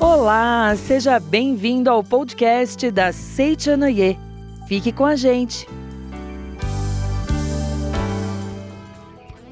Olá, 0.00 0.74
seja 0.76 1.20
bem-vindo 1.20 1.90
ao 1.90 2.02
podcast 2.02 2.90
da 2.90 3.12
Seichanoye. 3.12 4.18
Fique 4.66 4.90
com 4.90 5.04
a 5.04 5.14
gente. 5.14 5.68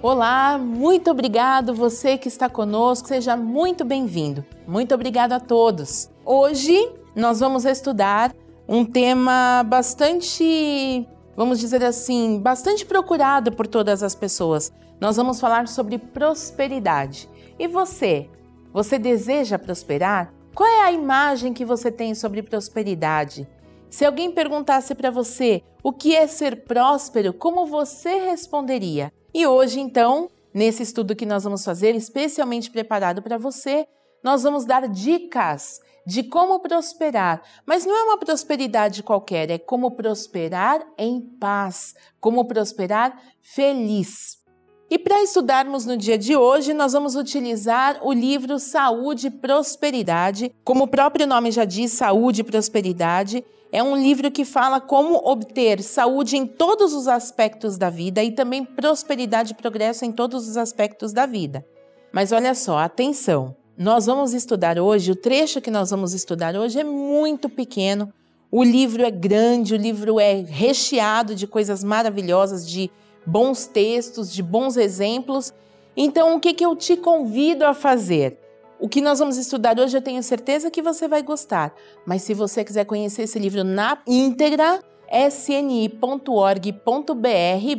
Olá, 0.00 0.56
muito 0.56 1.10
obrigado 1.10 1.74
você 1.74 2.16
que 2.16 2.28
está 2.28 2.48
conosco, 2.48 3.08
seja 3.08 3.36
muito 3.36 3.84
bem-vindo. 3.84 4.42
Muito 4.66 4.94
obrigado 4.94 5.32
a 5.32 5.40
todos. 5.40 6.08
Hoje 6.24 6.92
nós 7.14 7.40
vamos 7.40 7.66
estudar 7.66 8.34
um 8.66 8.86
tema 8.86 9.62
bastante, 9.66 11.06
vamos 11.36 11.58
dizer 11.58 11.84
assim, 11.84 12.40
bastante 12.40 12.86
procurado 12.86 13.52
por 13.52 13.66
todas 13.66 14.02
as 14.02 14.14
pessoas. 14.14 14.72
Nós 15.00 15.16
vamos 15.16 15.40
falar 15.40 15.68
sobre 15.68 15.98
prosperidade. 15.98 17.28
E 17.58 17.66
você? 17.66 18.30
Você 18.72 18.98
deseja 18.98 19.58
prosperar? 19.58 20.32
Qual 20.54 20.68
é 20.68 20.82
a 20.82 20.92
imagem 20.92 21.52
que 21.52 21.64
você 21.64 21.92
tem 21.92 22.14
sobre 22.14 22.42
prosperidade? 22.42 23.46
Se 23.90 24.04
alguém 24.04 24.32
perguntasse 24.32 24.94
para 24.94 25.10
você 25.10 25.62
o 25.82 25.92
que 25.92 26.16
é 26.16 26.26
ser 26.26 26.64
próspero, 26.64 27.32
como 27.32 27.66
você 27.66 28.18
responderia? 28.20 29.12
E 29.34 29.46
hoje, 29.46 29.80
então, 29.80 30.30
nesse 30.52 30.82
estudo 30.82 31.14
que 31.14 31.26
nós 31.26 31.44
vamos 31.44 31.64
fazer, 31.64 31.94
especialmente 31.94 32.70
preparado 32.70 33.22
para 33.22 33.36
você, 33.36 33.86
nós 34.24 34.42
vamos 34.42 34.64
dar 34.64 34.88
dicas 34.88 35.78
de 36.06 36.22
como 36.22 36.60
prosperar. 36.60 37.42
Mas 37.66 37.84
não 37.84 37.94
é 37.94 38.02
uma 38.02 38.18
prosperidade 38.18 39.02
qualquer, 39.02 39.50
é 39.50 39.58
como 39.58 39.90
prosperar 39.90 40.80
em 40.96 41.20
paz, 41.20 41.94
como 42.18 42.46
prosperar 42.46 43.20
feliz. 43.42 44.45
E 44.88 44.98
para 44.98 45.20
estudarmos 45.20 45.84
no 45.84 45.96
dia 45.96 46.16
de 46.16 46.36
hoje, 46.36 46.72
nós 46.72 46.92
vamos 46.92 47.16
utilizar 47.16 47.98
o 48.02 48.12
livro 48.12 48.56
Saúde 48.60 49.26
e 49.26 49.30
Prosperidade. 49.30 50.52
Como 50.62 50.84
o 50.84 50.88
próprio 50.88 51.26
nome 51.26 51.50
já 51.50 51.64
diz, 51.64 51.90
Saúde 51.90 52.42
e 52.42 52.44
Prosperidade. 52.44 53.44
É 53.72 53.82
um 53.82 53.96
livro 53.96 54.30
que 54.30 54.44
fala 54.44 54.80
como 54.80 55.16
obter 55.28 55.82
saúde 55.82 56.36
em 56.36 56.46
todos 56.46 56.94
os 56.94 57.08
aspectos 57.08 57.76
da 57.76 57.90
vida 57.90 58.22
e 58.22 58.30
também 58.30 58.64
prosperidade 58.64 59.52
e 59.52 59.56
progresso 59.56 60.04
em 60.04 60.12
todos 60.12 60.48
os 60.48 60.56
aspectos 60.56 61.12
da 61.12 61.26
vida. 61.26 61.66
Mas 62.12 62.30
olha 62.30 62.54
só, 62.54 62.78
atenção! 62.78 63.56
Nós 63.76 64.06
vamos 64.06 64.32
estudar 64.32 64.78
hoje, 64.78 65.10
o 65.10 65.16
trecho 65.16 65.60
que 65.60 65.70
nós 65.70 65.90
vamos 65.90 66.14
estudar 66.14 66.54
hoje 66.54 66.80
é 66.80 66.84
muito 66.84 67.48
pequeno. 67.48 68.10
O 68.50 68.62
livro 68.62 69.02
é 69.02 69.10
grande, 69.10 69.74
o 69.74 69.76
livro 69.76 70.18
é 70.18 70.40
recheado 70.40 71.34
de 71.34 71.46
coisas 71.46 71.84
maravilhosas, 71.84 72.66
de 72.66 72.90
bons 73.26 73.66
textos, 73.66 74.32
de 74.32 74.42
bons 74.42 74.76
exemplos. 74.76 75.52
Então, 75.96 76.36
o 76.36 76.40
que, 76.40 76.54
que 76.54 76.64
eu 76.64 76.76
te 76.76 76.96
convido 76.96 77.66
a 77.66 77.74
fazer? 77.74 78.38
O 78.78 78.88
que 78.88 79.00
nós 79.00 79.18
vamos 79.18 79.38
estudar 79.38 79.78
hoje 79.80 79.96
eu 79.96 80.02
tenho 80.02 80.22
certeza 80.22 80.70
que 80.70 80.82
você 80.82 81.08
vai 81.08 81.22
gostar, 81.22 81.74
mas 82.04 82.22
se 82.22 82.34
você 82.34 82.62
quiser 82.62 82.84
conhecer 82.84 83.22
esse 83.22 83.38
livro 83.38 83.64
na 83.64 83.98
íntegra, 84.06 84.82
sni.org.br 85.10 85.96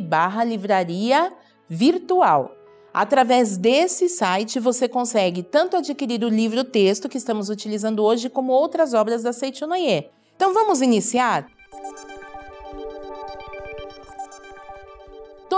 barra 0.00 0.42
livraria 0.42 1.32
virtual. 1.68 2.52
Através 2.92 3.56
desse 3.56 4.08
site 4.08 4.58
você 4.58 4.88
consegue 4.88 5.44
tanto 5.44 5.76
adquirir 5.76 6.24
o 6.24 6.28
livro 6.28 6.64
texto 6.64 7.08
que 7.08 7.18
estamos 7.18 7.48
utilizando 7.48 8.02
hoje, 8.02 8.28
como 8.28 8.52
outras 8.52 8.92
obras 8.92 9.22
da 9.22 9.32
Seichonoye. 9.32 10.10
Então 10.34 10.52
vamos 10.52 10.80
iniciar? 10.80 11.46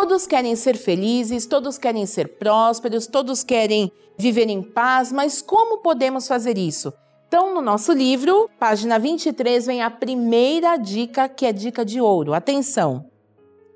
Todos 0.00 0.26
querem 0.26 0.56
ser 0.56 0.78
felizes, 0.78 1.44
todos 1.44 1.76
querem 1.76 2.06
ser 2.06 2.38
prósperos, 2.38 3.06
todos 3.06 3.44
querem 3.44 3.92
viver 4.16 4.48
em 4.48 4.62
paz, 4.62 5.12
mas 5.12 5.42
como 5.42 5.82
podemos 5.82 6.26
fazer 6.26 6.56
isso? 6.56 6.90
Então, 7.28 7.54
no 7.54 7.60
nosso 7.60 7.92
livro, 7.92 8.48
página 8.58 8.98
23, 8.98 9.66
vem 9.66 9.82
a 9.82 9.90
primeira 9.90 10.78
dica, 10.78 11.28
que 11.28 11.44
é 11.44 11.52
dica 11.52 11.84
de 11.84 12.00
ouro. 12.00 12.32
Atenção! 12.32 13.10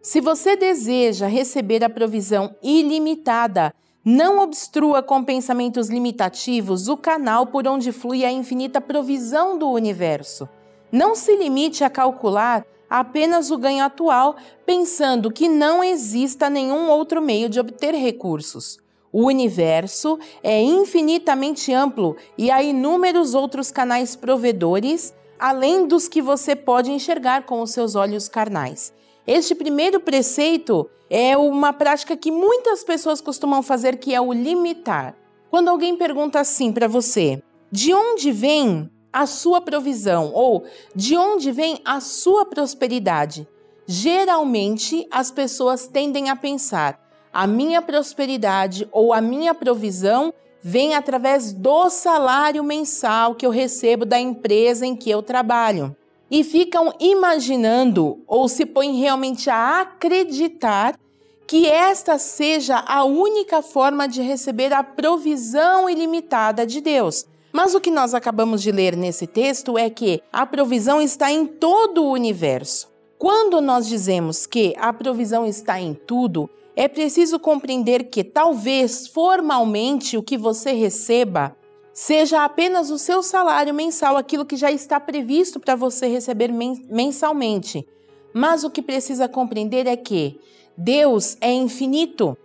Se 0.01 0.19
você 0.19 0.57
deseja 0.57 1.27
receber 1.27 1.85
a 1.85 1.91
provisão 1.91 2.57
ilimitada, 2.63 3.75
não 4.03 4.39
obstrua 4.39 5.03
com 5.03 5.23
pensamentos 5.23 5.91
limitativos 5.91 6.89
o 6.89 6.97
canal 6.97 7.49
por 7.49 7.69
onde 7.69 7.93
flui 7.93 8.25
a 8.25 8.33
infinita 8.33 8.81
provisão 8.81 9.59
do 9.59 9.69
universo. 9.69 10.49
Não 10.91 11.15
se 11.15 11.37
limite 11.37 11.85
a 11.85 11.91
calcular 11.91 12.65
apenas 12.89 13.51
o 13.51 13.59
ganho 13.59 13.85
atual, 13.85 14.37
pensando 14.65 15.31
que 15.31 15.49
não 15.49 15.83
exista 15.83 16.49
nenhum 16.51 16.89
outro 16.89 17.21
meio 17.21 17.49
de 17.49 17.61
obter 17.61 17.95
recursos. 17.95 18.79
O 19.13 19.27
universo 19.27 20.19
é 20.43 20.61
infinitamente 20.61 21.73
amplo 21.73 22.17
e 22.37 22.51
há 22.51 22.63
inúmeros 22.63 23.35
outros 23.35 23.71
canais 23.71 24.17
provedores, 24.17 25.15
além 25.39 25.87
dos 25.87 26.09
que 26.09 26.21
você 26.21 26.57
pode 26.57 26.91
enxergar 26.91 27.47
com 27.47 27.63
os 27.63 27.71
seus 27.71 27.95
olhos 27.95 28.29
carnais. 28.29 28.93
Este 29.27 29.55
primeiro 29.55 30.01
preceito 30.01 30.91
é 31.09 31.37
uma 31.37 31.73
prática 31.73 32.17
que 32.17 32.33
muitas 32.33 32.83
pessoas 32.83 33.21
costumam 33.21 33.63
fazer, 33.63 33.99
que 33.99 34.15
é 34.15 34.21
o 34.21 34.33
limitar. 34.33 35.15
Quando 35.49 35.69
alguém 35.69 35.97
pergunta 35.97 36.41
assim 36.41 36.73
para 36.73 36.89
você: 36.89 37.41
de 37.71 37.95
onde 37.95 38.33
vem 38.33 38.91
a 39.15 39.27
sua 39.27 39.61
provisão 39.61 40.33
ou 40.35 40.65
de 40.93 41.17
onde 41.17 41.53
vem 41.53 41.81
a 41.85 42.01
sua 42.01 42.45
prosperidade. 42.45 43.47
Geralmente 43.87 45.07
as 45.09 45.31
pessoas 45.31 45.87
tendem 45.87 46.29
a 46.31 46.35
pensar: 46.35 47.01
a 47.33 47.47
minha 47.47 47.81
prosperidade 47.81 48.89
ou 48.91 49.13
a 49.13 49.21
minha 49.21 49.55
provisão 49.55 50.35
vem 50.61 50.95
através 50.95 51.53
do 51.53 51.89
salário 51.91 52.65
mensal 52.65 53.37
que 53.37 53.47
eu 53.47 53.51
recebo 53.51 54.05
da 54.05 54.19
empresa 54.19 54.85
em 54.85 54.97
que 54.97 55.11
eu 55.11 55.23
trabalho. 55.23 55.95
E 56.31 56.43
ficam 56.43 56.93
imaginando 56.99 58.25
ou 58.27 58.49
se 58.49 58.67
põem 58.67 58.99
realmente 58.99 59.49
a 59.49 59.83
acreditar 59.83 60.99
que 61.47 61.69
esta 61.69 62.19
seja 62.19 62.83
a 62.87 63.05
única 63.05 63.63
forma 63.63 64.09
de 64.09 64.23
receber 64.23 64.73
a 64.73 64.83
provisão 64.83 65.89
ilimitada 65.89 66.67
de 66.67 66.81
Deus. 66.81 67.27
Mas 67.55 67.73
o 67.73 67.81
que 67.81 67.89
nós 67.89 68.15
acabamos 68.15 68.61
de 68.61 68.73
ler 68.73 68.97
nesse 68.97 69.29
texto 69.29 69.79
é 69.79 69.89
que 69.89 70.21
a 70.33 70.45
provisão 70.45 71.01
está 71.01 71.31
em 71.31 71.47
todo 71.47 72.03
o 72.03 72.11
universo. 72.11 72.93
Quando 73.17 73.61
nós 73.61 73.87
dizemos 73.87 74.45
que 74.45 74.75
a 74.77 74.93
provisão 74.93 75.47
está 75.47 75.81
em 75.81 75.95
tudo, 75.95 76.51
é 76.75 76.89
preciso 76.89 77.39
compreender 77.39 78.11
que 78.11 78.25
talvez 78.25 79.07
formalmente 79.07 80.17
o 80.17 80.23
que 80.23 80.37
você 80.37 80.73
receba 80.73 81.57
seja 81.93 82.45
apenas 82.45 82.91
o 82.91 82.99
seu 82.99 83.23
salário 83.23 83.73
mensal, 83.73 84.17
aquilo 84.17 84.45
que 84.45 84.57
já 84.57 84.73
está 84.73 84.99
previsto 84.99 85.61
para 85.61 85.77
você 85.77 86.09
receber 86.09 86.51
mensalmente. 86.91 87.87
Mas 88.33 88.65
o 88.65 88.71
que 88.71 88.83
precisa 88.83 89.29
compreender 89.29 89.87
é 89.87 89.97
que 89.97 90.41
Deus 90.77 91.37
é 91.41 91.53
infinito 91.53 92.37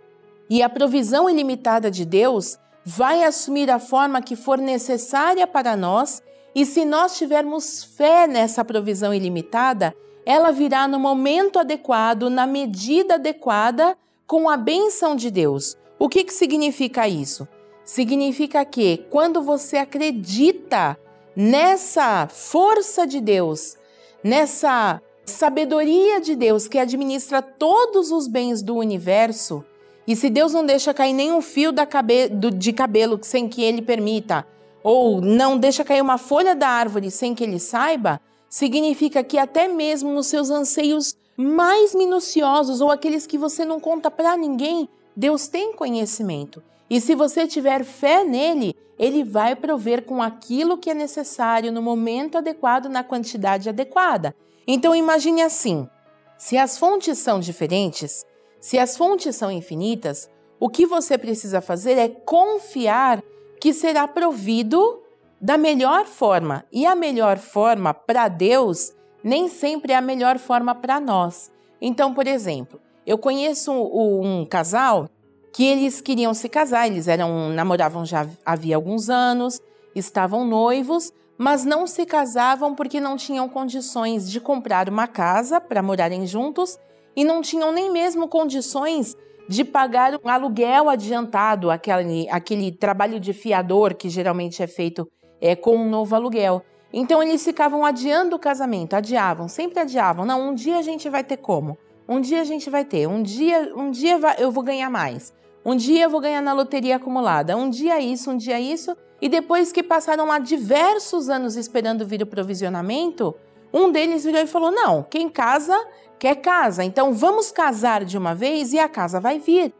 e 0.48 0.62
a 0.62 0.68
provisão 0.68 1.28
ilimitada 1.28 1.90
de 1.90 2.04
Deus 2.04 2.56
vai 2.84 3.24
assumir 3.24 3.70
a 3.70 3.78
forma 3.78 4.22
que 4.22 4.36
for 4.36 4.58
necessária 4.58 5.46
para 5.46 5.76
nós, 5.76 6.22
e 6.54 6.66
se 6.66 6.84
nós 6.84 7.16
tivermos 7.16 7.84
fé 7.84 8.26
nessa 8.26 8.64
provisão 8.64 9.14
ilimitada, 9.14 9.94
ela 10.26 10.50
virá 10.50 10.86
no 10.88 10.98
momento 10.98 11.58
adequado, 11.58 12.28
na 12.28 12.46
medida 12.46 13.14
adequada, 13.14 13.96
com 14.26 14.48
a 14.48 14.56
benção 14.56 15.14
de 15.14 15.30
Deus. 15.30 15.76
O 15.98 16.08
que, 16.08 16.24
que 16.24 16.32
significa 16.32 17.08
isso? 17.08 17.46
Significa 17.84 18.64
que 18.64 19.04
quando 19.10 19.42
você 19.42 19.76
acredita 19.76 20.98
nessa 21.34 22.28
força 22.28 23.06
de 23.06 23.20
Deus, 23.20 23.76
nessa 24.22 25.00
sabedoria 25.24 26.20
de 26.20 26.36
Deus 26.36 26.68
que 26.68 26.78
administra 26.78 27.40
todos 27.40 28.10
os 28.10 28.26
bens 28.26 28.62
do 28.62 28.76
universo, 28.76 29.64
e 30.06 30.16
se 30.16 30.30
Deus 30.30 30.52
não 30.52 30.64
deixa 30.64 30.94
cair 30.94 31.12
nenhum 31.12 31.40
fio 31.40 31.72
cabe 31.88 32.28
do, 32.28 32.50
de 32.50 32.72
cabelo 32.72 33.18
sem 33.22 33.48
que 33.48 33.62
ele 33.62 33.82
permita, 33.82 34.46
ou 34.82 35.20
não 35.20 35.58
deixa 35.58 35.84
cair 35.84 36.00
uma 36.00 36.18
folha 36.18 36.54
da 36.54 36.68
árvore 36.68 37.10
sem 37.10 37.34
que 37.34 37.44
ele 37.44 37.58
saiba, 37.58 38.20
significa 38.48 39.22
que 39.22 39.38
até 39.38 39.68
mesmo 39.68 40.10
nos 40.10 40.26
seus 40.26 40.50
anseios 40.50 41.14
mais 41.36 41.94
minuciosos 41.94 42.80
ou 42.80 42.90
aqueles 42.90 43.26
que 43.26 43.38
você 43.38 43.64
não 43.64 43.78
conta 43.78 44.10
para 44.10 44.36
ninguém, 44.36 44.88
Deus 45.16 45.48
tem 45.48 45.72
conhecimento. 45.72 46.62
E 46.88 47.00
se 47.00 47.14
você 47.14 47.46
tiver 47.46 47.84
fé 47.84 48.24
nele, 48.24 48.74
ele 48.98 49.22
vai 49.22 49.54
prover 49.54 50.04
com 50.04 50.20
aquilo 50.20 50.76
que 50.76 50.90
é 50.90 50.94
necessário 50.94 51.72
no 51.72 51.80
momento 51.80 52.36
adequado, 52.36 52.88
na 52.88 53.04
quantidade 53.04 53.68
adequada. 53.68 54.34
Então 54.66 54.94
imagine 54.94 55.42
assim: 55.42 55.88
se 56.36 56.58
as 56.58 56.76
fontes 56.76 57.18
são 57.18 57.38
diferentes, 57.38 58.26
se 58.60 58.78
as 58.78 58.96
fontes 58.96 59.34
são 59.36 59.50
infinitas, 59.50 60.28
o 60.58 60.68
que 60.68 60.84
você 60.84 61.16
precisa 61.16 61.60
fazer 61.60 61.98
é 61.98 62.08
confiar 62.08 63.22
que 63.58 63.72
será 63.72 64.06
provido 64.06 65.02
da 65.40 65.56
melhor 65.56 66.04
forma. 66.04 66.64
E 66.70 66.84
a 66.84 66.94
melhor 66.94 67.38
forma 67.38 67.94
para 67.94 68.28
Deus 68.28 68.92
nem 69.24 69.48
sempre 69.48 69.92
é 69.92 69.96
a 69.96 70.02
melhor 70.02 70.38
forma 70.38 70.74
para 70.74 71.00
nós. 71.00 71.50
Então, 71.80 72.12
por 72.12 72.26
exemplo, 72.26 72.78
eu 73.06 73.16
conheço 73.16 73.72
um, 73.72 74.40
um 74.42 74.46
casal 74.46 75.08
que 75.52 75.64
eles 75.64 76.00
queriam 76.00 76.32
se 76.32 76.48
casar, 76.48 76.86
eles 76.86 77.08
eram 77.08 77.48
namoravam 77.48 78.04
já 78.04 78.26
havia 78.44 78.76
alguns 78.76 79.10
anos, 79.10 79.60
estavam 79.94 80.44
noivos, 80.44 81.12
mas 81.36 81.64
não 81.64 81.86
se 81.86 82.06
casavam 82.06 82.74
porque 82.74 83.00
não 83.00 83.16
tinham 83.16 83.48
condições 83.48 84.30
de 84.30 84.40
comprar 84.40 84.88
uma 84.88 85.06
casa 85.08 85.60
para 85.60 85.82
morarem 85.82 86.26
juntos 86.26 86.78
e 87.14 87.24
não 87.24 87.42
tinham 87.42 87.72
nem 87.72 87.90
mesmo 87.90 88.28
condições 88.28 89.16
de 89.48 89.64
pagar 89.64 90.14
um 90.24 90.28
aluguel 90.28 90.88
adiantado, 90.88 91.70
aquele, 91.70 92.28
aquele 92.30 92.70
trabalho 92.70 93.18
de 93.18 93.32
fiador 93.32 93.94
que 93.94 94.08
geralmente 94.08 94.62
é 94.62 94.66
feito 94.66 95.08
é, 95.40 95.56
com 95.56 95.76
um 95.76 95.88
novo 95.88 96.14
aluguel. 96.14 96.62
Então 96.92 97.22
eles 97.22 97.44
ficavam 97.44 97.84
adiando 97.84 98.36
o 98.36 98.38
casamento, 98.38 98.94
adiavam, 98.94 99.48
sempre 99.48 99.80
adiavam. 99.80 100.24
Não, 100.24 100.50
um 100.50 100.54
dia 100.54 100.78
a 100.78 100.82
gente 100.82 101.08
vai 101.08 101.24
ter 101.24 101.36
como. 101.36 101.76
Um 102.08 102.20
dia 102.20 102.40
a 102.40 102.44
gente 102.44 102.68
vai 102.68 102.84
ter. 102.84 103.06
Um 103.06 103.22
dia, 103.22 103.72
um 103.76 103.90
dia 103.90 104.18
eu 104.38 104.50
vou 104.50 104.62
ganhar 104.62 104.90
mais. 104.90 105.32
Um 105.64 105.76
dia 105.76 106.04
eu 106.04 106.10
vou 106.10 106.20
ganhar 106.20 106.40
na 106.40 106.52
loteria 106.52 106.96
acumulada. 106.96 107.56
Um 107.56 107.70
dia 107.70 108.00
isso, 108.00 108.30
um 108.30 108.36
dia 108.36 108.58
isso. 108.60 108.96
E 109.20 109.28
depois 109.28 109.70
que 109.70 109.82
passaram 109.82 110.26
lá 110.26 110.38
diversos 110.38 111.28
anos 111.28 111.56
esperando 111.56 112.06
vir 112.06 112.22
o 112.22 112.26
provisionamento, 112.26 113.34
um 113.72 113.90
deles 113.90 114.24
virou 114.24 114.40
e 114.40 114.46
falou: 114.46 114.70
Não, 114.70 115.02
quem 115.02 115.28
casa 115.28 115.76
quer 116.20 116.36
casa. 116.36 116.84
Então 116.84 117.12
vamos 117.12 117.50
casar 117.50 118.04
de 118.04 118.16
uma 118.16 118.34
vez 118.34 118.72
e 118.72 118.78
a 118.78 118.88
casa 118.88 119.18
vai 119.18 119.40
vir. 119.40 119.74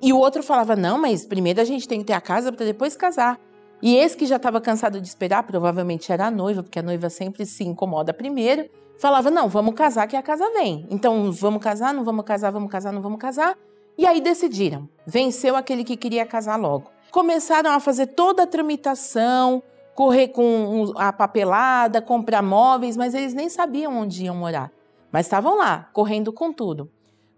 E 0.00 0.12
o 0.12 0.18
outro 0.18 0.42
falava: 0.42 0.76
Não, 0.76 0.98
mas 0.98 1.24
primeiro 1.24 1.60
a 1.60 1.64
gente 1.64 1.88
tem 1.88 2.00
que 2.00 2.04
ter 2.04 2.12
a 2.12 2.20
casa 2.20 2.52
para 2.52 2.64
depois 2.64 2.94
casar. 2.94 3.40
E 3.82 3.96
esse 3.96 4.16
que 4.16 4.26
já 4.26 4.36
estava 4.36 4.60
cansado 4.60 5.00
de 5.00 5.08
esperar, 5.08 5.42
provavelmente 5.42 6.12
era 6.12 6.26
a 6.26 6.30
noiva, 6.30 6.62
porque 6.62 6.78
a 6.78 6.82
noiva 6.82 7.10
sempre 7.10 7.44
se 7.44 7.64
incomoda 7.64 8.12
primeiro, 8.12 8.68
falava: 8.98 9.30
Não, 9.30 9.48
vamos 9.48 9.74
casar 9.74 10.06
que 10.06 10.16
a 10.16 10.22
casa 10.22 10.48
vem. 10.52 10.86
Então 10.90 11.32
vamos 11.32 11.62
casar, 11.62 11.94
não 11.94 12.04
vamos 12.04 12.24
casar, 12.24 12.52
vamos 12.52 12.70
casar, 12.70 12.92
não 12.92 13.00
vamos 13.00 13.18
casar. 13.18 13.56
E 13.98 14.06
aí 14.06 14.20
decidiram. 14.20 14.86
Venceu 15.06 15.56
aquele 15.56 15.82
que 15.82 15.96
queria 15.96 16.26
casar 16.26 16.56
logo. 16.56 16.90
Começaram 17.10 17.70
a 17.70 17.80
fazer 17.80 18.08
toda 18.08 18.42
a 18.42 18.46
tramitação, 18.46 19.62
correr 19.94 20.28
com 20.28 20.92
a 20.96 21.10
papelada, 21.10 22.02
comprar 22.02 22.42
móveis, 22.42 22.94
mas 22.94 23.14
eles 23.14 23.32
nem 23.32 23.48
sabiam 23.48 23.96
onde 23.96 24.26
iam 24.26 24.36
morar. 24.36 24.70
Mas 25.10 25.26
estavam 25.26 25.56
lá, 25.56 25.88
correndo 25.92 26.32
com 26.32 26.52
tudo. 26.52 26.90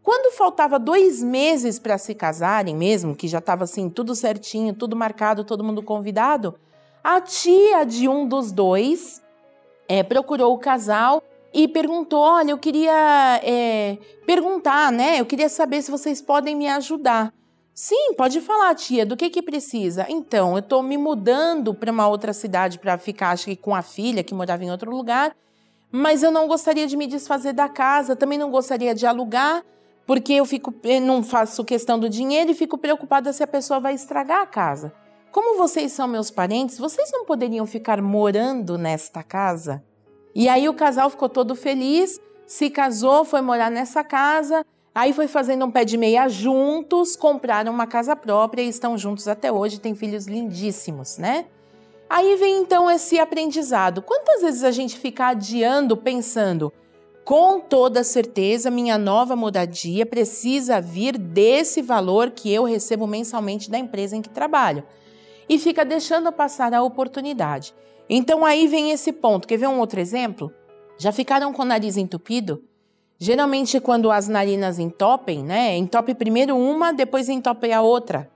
Quando 0.03 0.35
faltava 0.35 0.79
dois 0.79 1.23
meses 1.23 1.79
para 1.79 1.99
se 1.99 2.15
casarem 2.15 2.75
mesmo, 2.75 3.15
que 3.15 3.29
já 3.29 3.39
estava 3.39 3.65
assim 3.65 3.91
tudo 3.91 4.15
certinho, 4.15 4.75
tudo 4.75 4.97
marcado, 4.97 5.45
todo 5.45 5.63
mundo 5.63 5.83
convidado, 5.83 6.55
a 7.05 7.21
tia 7.21 7.85
de 7.85 8.09
um 8.09 8.27
dos 8.27 8.51
dois 8.51 9.23
é, 9.89 10.03
procurou 10.03 10.55
o 10.55 10.59
casal 10.59 11.23
e 11.53 11.69
perguntou: 11.69 12.21
Olha, 12.21 12.53
eu 12.53 12.59
queria 12.59 13.41
é, 13.43 13.99
perguntar, 14.27 14.93
né? 14.93 15.21
Eu 15.21 15.27
queria 15.27 15.49
saber 15.49 15.83
se 15.83 15.91
vocês 15.91 16.21
podem 16.23 16.55
me 16.55 16.69
ajudar. 16.69 17.33
Sim, 17.75 18.15
pode 18.17 18.41
falar, 18.41 18.75
tia, 18.75 19.07
do 19.07 19.17
que 19.17 19.31
que 19.31 19.41
precisa? 19.41 20.05
Então, 20.09 20.53
eu 20.53 20.59
estou 20.59 20.83
me 20.83 20.99
mudando 20.99 21.73
para 21.73 21.93
uma 21.93 22.09
outra 22.09 22.33
cidade 22.33 22.79
para 22.79 22.99
ficar, 22.99 23.31
acho 23.31 23.45
que 23.45 23.57
com 23.57 23.75
a 23.75 23.83
filha 23.83 24.25
que 24.25 24.35
morava 24.35 24.65
em 24.65 24.71
outro 24.71 24.91
lugar, 24.91 25.37
mas 25.91 26.23
eu 26.23 26.31
não 26.31 26.47
gostaria 26.47 26.87
de 26.87 26.97
me 26.97 27.07
desfazer 27.07 27.53
da 27.53 27.69
casa, 27.69 28.17
também 28.17 28.39
não 28.39 28.51
gostaria 28.51 28.95
de 28.95 29.07
alugar 29.07 29.65
porque 30.09 30.33
eu 30.33 30.47
fico, 30.47 30.75
eu 30.85 31.03
não 31.03 31.23
faço 31.23 31.63
questão 31.63 31.99
do 31.99 32.09
dinheiro 32.09 32.51
e 32.51 32.55
fico 32.55 32.79
preocupada 32.79 33.31
se 33.31 33.43
a 33.43 33.47
pessoa 33.47 33.79
vai 33.79 33.93
estragar 33.93 34.41
a 34.41 34.47
casa. 34.47 34.91
Como 35.31 35.59
vocês 35.59 35.93
são 35.93 36.09
meus 36.09 36.31
parentes, 36.31 36.79
vocês 36.79 37.11
não 37.13 37.27
poderiam 37.27 37.67
ficar 37.67 38.01
morando 38.01 38.79
nesta 38.79 39.23
casa? 39.23 39.85
E 40.35 40.49
aí 40.49 40.67
o 40.67 40.73
casal 40.73 41.11
ficou 41.11 41.29
todo 41.29 41.55
feliz, 41.55 42.19
se 42.47 42.71
casou, 42.71 43.23
foi 43.23 43.43
morar 43.43 43.71
nessa 43.71 44.03
casa, 44.03 44.65
aí 44.95 45.13
foi 45.13 45.29
fazendo 45.29 45.67
um 45.67 45.71
pé 45.71 45.85
de 45.85 45.99
meia 45.99 46.27
juntos, 46.27 47.15
compraram 47.15 47.71
uma 47.71 47.87
casa 47.87 48.17
própria 48.17 48.63
e 48.63 48.69
estão 48.71 48.97
juntos 48.97 49.29
até 49.29 49.53
hoje, 49.53 49.79
têm 49.79 49.95
filhos 49.95 50.27
lindíssimos, 50.27 51.19
né? 51.19 51.45
Aí 52.09 52.37
vem 52.37 52.59
então 52.59 52.91
esse 52.91 53.19
aprendizado. 53.19 54.01
Quantas 54.01 54.43
vezes 54.43 54.65
a 54.65 54.71
gente 54.71 54.99
fica 54.99 55.27
adiando, 55.27 55.97
pensando, 55.97 56.73
com 57.25 57.61
toda 57.61 58.03
certeza, 58.03 58.71
minha 58.71 58.97
nova 58.97 59.37
moradia 59.37 60.07
precisa 60.07 60.81
vir 60.81 61.19
desse 61.19 61.83
valor 61.83 62.31
que 62.31 62.51
eu 62.51 62.65
recebo 62.65 63.07
mensalmente 63.07 63.71
da 63.71 63.79
empresa 63.79 64.17
em 64.17 64.23
que 64.23 64.31
trabalho. 64.31 64.83
E 65.47 65.59
fica 65.59 65.85
deixando 65.85 66.33
passar 66.33 66.73
a 66.73 66.83
oportunidade. 66.83 67.75
Então 68.09 68.47
aí 68.47 68.67
vem 68.67 68.91
esse 68.91 69.13
ponto. 69.13 69.47
Quer 69.47 69.59
ver 69.59 69.69
um 69.69 69.79
outro 69.79 70.01
exemplo? 70.01 70.51
Já 70.97 71.13
ficaram 71.13 71.53
com 71.53 71.61
o 71.61 71.67
nariz 71.67 71.99
entupido? 71.99 72.65
Geralmente, 73.19 73.79
quando 73.81 74.11
as 74.11 74.29
narinas 74.29 74.79
entopem, 74.79 75.45
né? 75.45 75.77
Entope 75.77 76.15
primeiro 76.15 76.57
uma, 76.57 76.93
depois 76.93 77.29
entope 77.29 77.71
a 77.71 77.83
outra. 77.83 78.31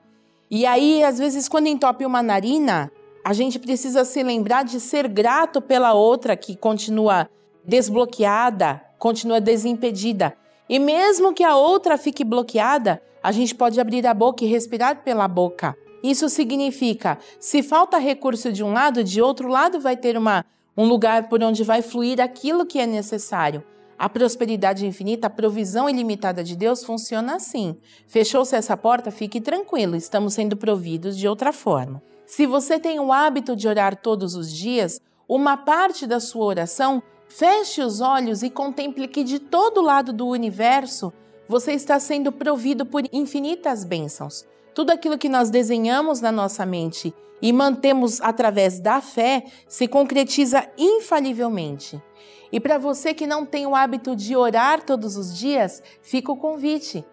E 0.51 0.67
aí, 0.67 1.03
às 1.03 1.19
vezes, 1.19 1.49
quando 1.49 1.69
entope 1.69 2.05
uma 2.05 2.23
narina, 2.23 2.93
a 3.25 3.33
gente 3.33 3.59
precisa 3.59 4.05
se 4.05 4.23
lembrar 4.23 4.65
de 4.65 4.81
ser 4.81 5.07
grato 5.07 5.61
pela 5.61 5.93
outra 5.93 6.37
que 6.37 6.57
continua 6.57 7.29
desbloqueada, 7.65 8.83
continua 8.99 9.41
desimpedida. 9.41 10.37
E 10.69 10.79
mesmo 10.79 11.33
que 11.33 11.45
a 11.45 11.57
outra 11.57 11.97
fique 11.97 12.25
bloqueada, 12.25 13.01
a 13.23 13.31
gente 13.31 13.55
pode 13.55 13.81
abrir 13.81 14.07
a 14.07 14.15
boca 14.15 14.45
e 14.45 14.49
respirar 14.49 15.03
pela 15.05 15.29
boca. 15.29 15.77
Isso 16.03 16.29
significa, 16.29 17.19
se 17.39 17.63
falta 17.63 17.97
recurso 17.97 18.53
de 18.53 18.65
um 18.65 18.73
lado, 18.73 19.05
de 19.05 19.23
outro 19.23 19.49
lado 19.49 19.79
vai 19.79 19.97
ter 19.97 20.19
uma, 20.19 20.45
um 20.77 20.85
lugar 20.85 21.29
por 21.29 21.41
onde 21.45 21.63
vai 21.63 21.81
fluir 21.81 22.21
aquilo 22.21 22.67
que 22.67 22.81
é 22.81 22.87
necessário. 22.87 23.63
A 23.97 24.09
prosperidade 24.09 24.85
infinita, 24.85 25.29
a 25.29 25.31
provisão 25.31 25.89
ilimitada 25.89 26.43
de 26.43 26.57
Deus 26.57 26.83
funciona 26.83 27.37
assim. 27.37 27.77
Fechou-se 28.09 28.57
essa 28.57 28.77
porta, 28.77 29.13
fique 29.13 29.41
tranquilo, 29.41 29.95
estamos 29.95 30.35
sendo 30.35 30.57
providos 30.57 31.17
de 31.17 31.29
outra 31.29 31.53
forma. 31.53 32.03
Se 32.35 32.47
você 32.47 32.81
tem 32.81 32.99
o 32.99 33.13
hábito 33.13 33.55
de 33.55 33.69
orar 33.69 33.95
todos 33.95 34.35
os 34.35 34.51
dias, 34.51 34.99
uma 35.29 35.55
parte 35.55 36.07
da 36.07 36.19
sua 36.19 36.47
oração 36.47 37.03
Feche 37.29 37.83
os 37.83 38.01
olhos 38.01 38.43
e 38.43 38.49
contemple 38.49 39.07
que 39.07 39.23
de 39.23 39.39
todo 39.39 39.83
lado 39.83 40.15
do 40.15 40.27
universo 40.27 41.13
você 41.47 41.73
está 41.73 42.01
sendo 42.01 42.33
provido 42.33 42.87
por 42.87 43.03
infinitas 43.13 43.85
bênçãos. 43.85 44.47
Tudo 44.75 44.93
aquilo 44.93 45.19
que 45.19 45.29
nós 45.29 45.51
desenhamos 45.51 46.23
na 46.23 46.33
nossa 46.33 46.65
mente 46.65 47.15
e 47.43 47.53
mantemos 47.53 48.19
através 48.23 48.81
da 48.81 49.03
fé 49.03 49.45
se 49.69 49.87
concretiza 49.87 50.67
infalivelmente. 50.79 52.03
E 52.51 52.59
para 52.59 52.79
você 52.79 53.13
que 53.13 53.27
não 53.27 53.45
tem 53.45 53.67
o 53.67 53.75
hábito 53.75 54.17
de 54.17 54.35
orar 54.35 54.83
todos 54.83 55.19
os 55.19 55.37
dias, 55.37 55.83
fica 56.01 56.33
o 56.33 56.37
convite. 56.37 57.05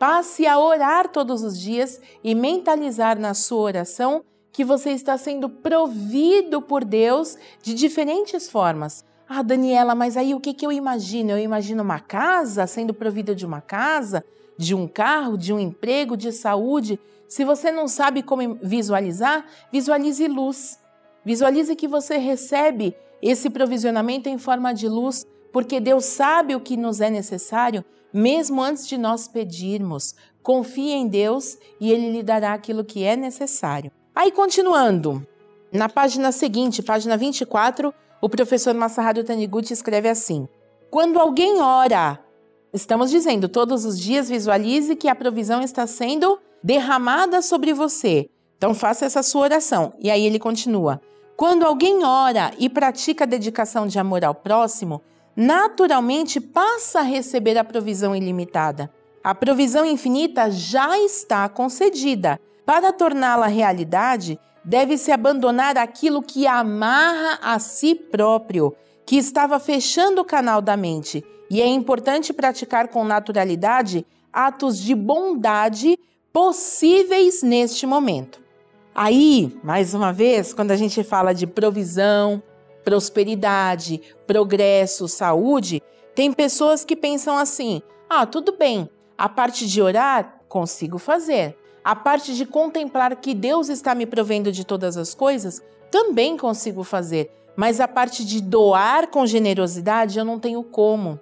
Passe 0.00 0.48
a 0.48 0.58
orar 0.58 1.08
todos 1.08 1.44
os 1.44 1.58
dias 1.60 2.00
e 2.24 2.34
mentalizar 2.34 3.18
na 3.18 3.34
sua 3.34 3.60
oração 3.60 4.24
que 4.54 4.64
você 4.64 4.92
está 4.92 5.18
sendo 5.18 5.50
provido 5.50 6.62
por 6.62 6.82
Deus 6.82 7.36
de 7.62 7.74
diferentes 7.74 8.48
formas 8.48 9.04
ah, 9.28 9.42
Daniela, 9.42 9.94
mas 9.94 10.16
aí 10.16 10.34
o 10.34 10.40
que, 10.40 10.52
que 10.52 10.66
eu 10.66 10.72
imagino? 10.72 11.30
Eu 11.30 11.38
imagino 11.38 11.82
uma 11.82 11.98
casa, 11.98 12.66
sendo 12.66 12.92
provida 12.92 13.34
de 13.34 13.46
uma 13.46 13.60
casa, 13.60 14.24
de 14.56 14.74
um 14.74 14.86
carro, 14.86 15.38
de 15.38 15.52
um 15.52 15.58
emprego, 15.58 16.16
de 16.16 16.30
saúde. 16.30 17.00
Se 17.26 17.44
você 17.44 17.72
não 17.72 17.88
sabe 17.88 18.22
como 18.22 18.58
visualizar, 18.62 19.46
visualize 19.72 20.28
luz. 20.28 20.78
Visualize 21.24 21.74
que 21.74 21.88
você 21.88 22.18
recebe 22.18 22.94
esse 23.22 23.48
provisionamento 23.48 24.28
em 24.28 24.36
forma 24.36 24.74
de 24.74 24.88
luz, 24.88 25.26
porque 25.50 25.80
Deus 25.80 26.04
sabe 26.04 26.54
o 26.54 26.60
que 26.60 26.76
nos 26.76 27.00
é 27.00 27.08
necessário, 27.08 27.82
mesmo 28.12 28.62
antes 28.62 28.86
de 28.86 28.98
nós 28.98 29.26
pedirmos. 29.26 30.14
Confie 30.42 30.92
em 30.92 31.08
Deus 31.08 31.56
e 31.80 31.90
Ele 31.90 32.12
lhe 32.12 32.22
dará 32.22 32.52
aquilo 32.52 32.84
que 32.84 33.02
é 33.04 33.16
necessário. 33.16 33.90
Aí, 34.14 34.30
continuando, 34.30 35.26
na 35.72 35.88
página 35.88 36.30
seguinte, 36.30 36.84
página 36.84 37.16
24, 37.16 37.92
o 38.22 38.28
professor 38.28 38.72
Masaharu 38.72 39.24
Taniguchi 39.24 39.72
escreve 39.72 40.08
assim: 40.08 40.46
Quando 40.88 41.18
alguém 41.18 41.60
ora, 41.60 42.20
estamos 42.72 43.10
dizendo 43.10 43.48
todos 43.48 43.84
os 43.84 43.98
dias 43.98 44.28
visualize 44.28 44.94
que 44.94 45.08
a 45.08 45.16
provisão 45.16 45.60
está 45.60 45.84
sendo 45.84 46.38
derramada 46.62 47.42
sobre 47.42 47.72
você. 47.74 48.30
Então 48.56 48.72
faça 48.72 49.04
essa 49.04 49.20
sua 49.20 49.42
oração. 49.42 49.92
E 49.98 50.08
aí 50.08 50.24
ele 50.24 50.38
continua: 50.38 51.00
Quando 51.36 51.66
alguém 51.66 52.04
ora 52.04 52.52
e 52.56 52.70
pratica 52.70 53.24
a 53.24 53.26
dedicação 53.26 53.84
de 53.84 53.98
amor 53.98 54.24
ao 54.24 54.34
próximo, 54.34 55.02
naturalmente 55.34 56.40
passa 56.40 57.00
a 57.00 57.02
receber 57.02 57.58
a 57.58 57.64
provisão 57.64 58.14
ilimitada. 58.14 58.88
A 59.24 59.34
provisão 59.34 59.84
infinita 59.84 60.52
já 60.52 60.96
está 61.00 61.48
concedida. 61.48 62.38
Para 62.64 62.92
torná-la 62.92 63.46
realidade, 63.46 64.38
deve-se 64.64 65.12
abandonar 65.12 65.76
aquilo 65.76 66.22
que 66.22 66.46
amarra 66.46 67.38
a 67.42 67.58
si 67.58 67.94
próprio, 67.94 68.74
que 69.04 69.16
estava 69.16 69.60
fechando 69.60 70.22
o 70.22 70.24
canal 70.24 70.62
da 70.62 70.76
mente. 70.76 71.22
E 71.50 71.60
é 71.60 71.66
importante 71.66 72.32
praticar 72.32 72.88
com 72.88 73.04
naturalidade 73.04 74.06
atos 74.32 74.78
de 74.78 74.94
bondade 74.94 75.98
possíveis 76.32 77.42
neste 77.42 77.86
momento. 77.86 78.42
Aí, 78.94 79.56
mais 79.62 79.92
uma 79.92 80.12
vez, 80.12 80.52
quando 80.52 80.70
a 80.70 80.76
gente 80.76 81.02
fala 81.04 81.34
de 81.34 81.46
provisão, 81.46 82.42
prosperidade, 82.84 84.00
progresso, 84.26 85.06
saúde, 85.06 85.82
tem 86.14 86.32
pessoas 86.32 86.84
que 86.84 86.96
pensam 86.96 87.36
assim: 87.36 87.82
ah, 88.08 88.24
tudo 88.24 88.56
bem, 88.56 88.88
a 89.18 89.28
parte 89.28 89.66
de 89.66 89.82
orar 89.82 90.40
consigo 90.48 90.98
fazer, 90.98 91.56
a 91.84 91.94
parte 91.94 92.34
de 92.34 92.46
contemplar 92.46 93.14
que 93.16 93.34
Deus 93.34 93.68
está 93.68 93.94
me 93.94 94.06
provendo 94.06 94.50
de 94.50 94.64
todas 94.64 94.96
as 94.96 95.14
coisas, 95.14 95.62
também 95.90 96.36
consigo 96.36 96.82
fazer. 96.82 97.30
Mas 97.54 97.78
a 97.78 97.86
parte 97.86 98.24
de 98.24 98.40
doar 98.40 99.08
com 99.08 99.26
generosidade, 99.26 100.18
eu 100.18 100.24
não 100.24 100.40
tenho 100.40 100.62
como. 100.62 101.20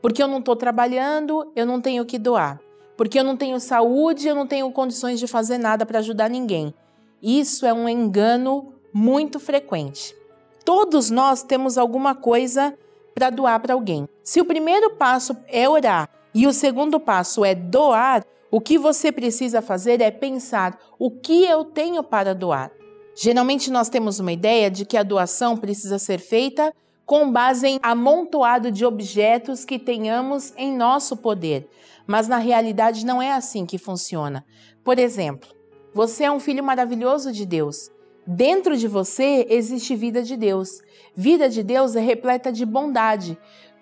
Porque 0.00 0.22
eu 0.22 0.26
não 0.26 0.38
estou 0.38 0.56
trabalhando, 0.56 1.52
eu 1.54 1.66
não 1.66 1.80
tenho 1.80 2.04
que 2.06 2.18
doar. 2.18 2.58
Porque 2.96 3.20
eu 3.20 3.24
não 3.24 3.36
tenho 3.36 3.60
saúde, 3.60 4.26
eu 4.26 4.34
não 4.34 4.46
tenho 4.46 4.70
condições 4.72 5.20
de 5.20 5.26
fazer 5.26 5.58
nada 5.58 5.84
para 5.84 5.98
ajudar 5.98 6.30
ninguém. 6.30 6.74
Isso 7.22 7.66
é 7.66 7.72
um 7.72 7.88
engano 7.88 8.72
muito 8.92 9.38
frequente. 9.38 10.16
Todos 10.64 11.10
nós 11.10 11.42
temos 11.42 11.78
alguma 11.78 12.14
coisa 12.14 12.76
para 13.14 13.30
doar 13.30 13.60
para 13.60 13.74
alguém. 13.74 14.08
Se 14.22 14.40
o 14.40 14.44
primeiro 14.44 14.90
passo 14.96 15.36
é 15.48 15.68
orar 15.68 16.08
e 16.34 16.46
o 16.46 16.52
segundo 16.52 16.98
passo 16.98 17.44
é 17.44 17.54
doar, 17.54 18.24
o 18.50 18.60
que 18.60 18.78
você 18.78 19.12
precisa 19.12 19.60
fazer 19.60 20.00
é 20.00 20.10
pensar 20.10 20.78
o 20.98 21.10
que 21.10 21.44
eu 21.44 21.64
tenho 21.64 22.02
para 22.02 22.34
doar. 22.34 22.70
Geralmente 23.14 23.70
nós 23.70 23.88
temos 23.88 24.20
uma 24.20 24.32
ideia 24.32 24.70
de 24.70 24.86
que 24.86 24.96
a 24.96 25.02
doação 25.02 25.56
precisa 25.56 25.98
ser 25.98 26.18
feita 26.18 26.72
com 27.04 27.32
base 27.32 27.66
em 27.66 27.78
amontoado 27.82 28.70
de 28.70 28.84
objetos 28.84 29.64
que 29.64 29.78
tenhamos 29.78 30.52
em 30.56 30.76
nosso 30.76 31.16
poder, 31.16 31.68
mas 32.06 32.28
na 32.28 32.38
realidade 32.38 33.04
não 33.04 33.20
é 33.20 33.32
assim 33.32 33.66
que 33.66 33.78
funciona. 33.78 34.44
Por 34.84 34.98
exemplo, 34.98 35.48
você 35.92 36.24
é 36.24 36.30
um 36.30 36.38
filho 36.38 36.62
maravilhoso 36.62 37.32
de 37.32 37.44
Deus. 37.44 37.90
Dentro 38.26 38.76
de 38.76 38.86
você 38.86 39.46
existe 39.48 39.96
vida 39.96 40.22
de 40.22 40.36
Deus. 40.36 40.82
Vida 41.16 41.48
de 41.48 41.62
Deus 41.62 41.96
é 41.96 42.00
repleta 42.00 42.52
de 42.52 42.66
bondade. 42.66 43.38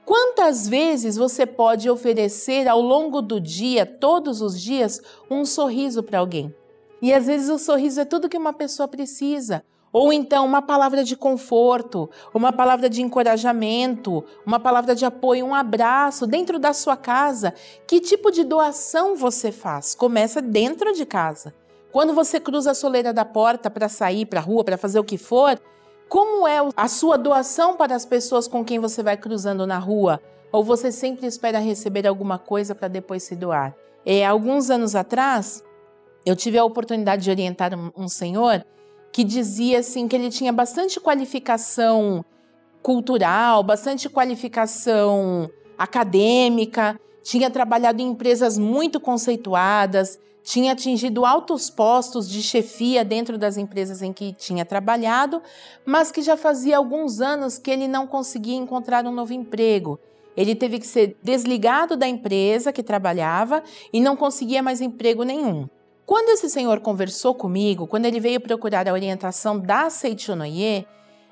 Quantas 0.06 0.68
vezes 0.68 1.16
você 1.16 1.44
pode 1.44 1.90
oferecer 1.90 2.68
ao 2.68 2.80
longo 2.80 3.20
do 3.20 3.40
dia, 3.40 3.84
todos 3.84 4.40
os 4.40 4.58
dias, 4.58 5.02
um 5.28 5.44
sorriso 5.44 6.00
para 6.00 6.20
alguém? 6.20 6.54
E 7.02 7.12
às 7.12 7.26
vezes 7.26 7.50
o 7.50 7.58
sorriso 7.58 8.00
é 8.00 8.04
tudo 8.04 8.28
que 8.28 8.38
uma 8.38 8.52
pessoa 8.52 8.86
precisa. 8.86 9.64
Ou 9.92 10.12
então 10.12 10.46
uma 10.46 10.62
palavra 10.62 11.02
de 11.02 11.16
conforto, 11.16 12.08
uma 12.32 12.52
palavra 12.52 12.88
de 12.88 13.02
encorajamento, 13.02 14.24
uma 14.46 14.60
palavra 14.60 14.94
de 14.94 15.04
apoio, 15.04 15.44
um 15.44 15.54
abraço 15.54 16.24
dentro 16.24 16.56
da 16.56 16.72
sua 16.72 16.96
casa. 16.96 17.52
Que 17.84 18.00
tipo 18.00 18.30
de 18.30 18.44
doação 18.44 19.16
você 19.16 19.50
faz? 19.50 19.92
Começa 19.92 20.40
dentro 20.40 20.92
de 20.92 21.04
casa. 21.04 21.52
Quando 21.90 22.14
você 22.14 22.38
cruza 22.38 22.70
a 22.70 22.74
soleira 22.74 23.12
da 23.12 23.24
porta 23.24 23.68
para 23.68 23.88
sair 23.88 24.24
para 24.24 24.38
a 24.38 24.42
rua, 24.42 24.62
para 24.62 24.78
fazer 24.78 25.00
o 25.00 25.04
que 25.04 25.18
for, 25.18 25.60
como 26.08 26.46
é 26.46 26.58
a 26.76 26.88
sua 26.88 27.16
doação 27.16 27.76
para 27.76 27.94
as 27.94 28.04
pessoas 28.04 28.46
com 28.46 28.64
quem 28.64 28.78
você 28.78 29.02
vai 29.02 29.16
cruzando 29.16 29.66
na 29.66 29.78
rua? 29.78 30.20
Ou 30.52 30.62
você 30.62 30.92
sempre 30.92 31.26
espera 31.26 31.58
receber 31.58 32.06
alguma 32.06 32.38
coisa 32.38 32.74
para 32.74 32.88
depois 32.88 33.22
se 33.22 33.34
doar? 33.34 33.74
É, 34.04 34.24
alguns 34.24 34.70
anos 34.70 34.94
atrás, 34.94 35.64
eu 36.24 36.36
tive 36.36 36.58
a 36.58 36.64
oportunidade 36.64 37.24
de 37.24 37.30
orientar 37.30 37.74
um, 37.74 37.90
um 37.96 38.08
senhor 38.08 38.64
que 39.12 39.24
dizia 39.24 39.80
assim 39.80 40.06
que 40.06 40.14
ele 40.14 40.30
tinha 40.30 40.52
bastante 40.52 41.00
qualificação 41.00 42.24
cultural, 42.82 43.64
bastante 43.64 44.08
qualificação 44.08 45.50
acadêmica, 45.76 47.00
tinha 47.22 47.50
trabalhado 47.50 48.00
em 48.00 48.08
empresas 48.08 48.56
muito 48.56 49.00
conceituadas, 49.00 50.20
tinha 50.46 50.74
atingido 50.74 51.26
altos 51.26 51.68
postos 51.68 52.30
de 52.30 52.40
chefia 52.40 53.04
dentro 53.04 53.36
das 53.36 53.56
empresas 53.56 54.00
em 54.00 54.12
que 54.12 54.32
tinha 54.32 54.64
trabalhado, 54.64 55.42
mas 55.84 56.12
que 56.12 56.22
já 56.22 56.36
fazia 56.36 56.76
alguns 56.76 57.20
anos 57.20 57.58
que 57.58 57.68
ele 57.68 57.88
não 57.88 58.06
conseguia 58.06 58.54
encontrar 58.54 59.04
um 59.04 59.10
novo 59.10 59.32
emprego. 59.32 59.98
Ele 60.36 60.54
teve 60.54 60.78
que 60.78 60.86
ser 60.86 61.16
desligado 61.20 61.96
da 61.96 62.06
empresa 62.06 62.72
que 62.72 62.80
trabalhava 62.80 63.60
e 63.92 64.00
não 64.00 64.14
conseguia 64.14 64.62
mais 64.62 64.80
emprego 64.80 65.24
nenhum. 65.24 65.68
Quando 66.06 66.28
esse 66.28 66.48
senhor 66.48 66.78
conversou 66.78 67.34
comigo, 67.34 67.88
quando 67.88 68.06
ele 68.06 68.20
veio 68.20 68.40
procurar 68.40 68.88
a 68.88 68.92
orientação 68.92 69.58
da 69.58 69.90
Seichonoye, 69.90 70.86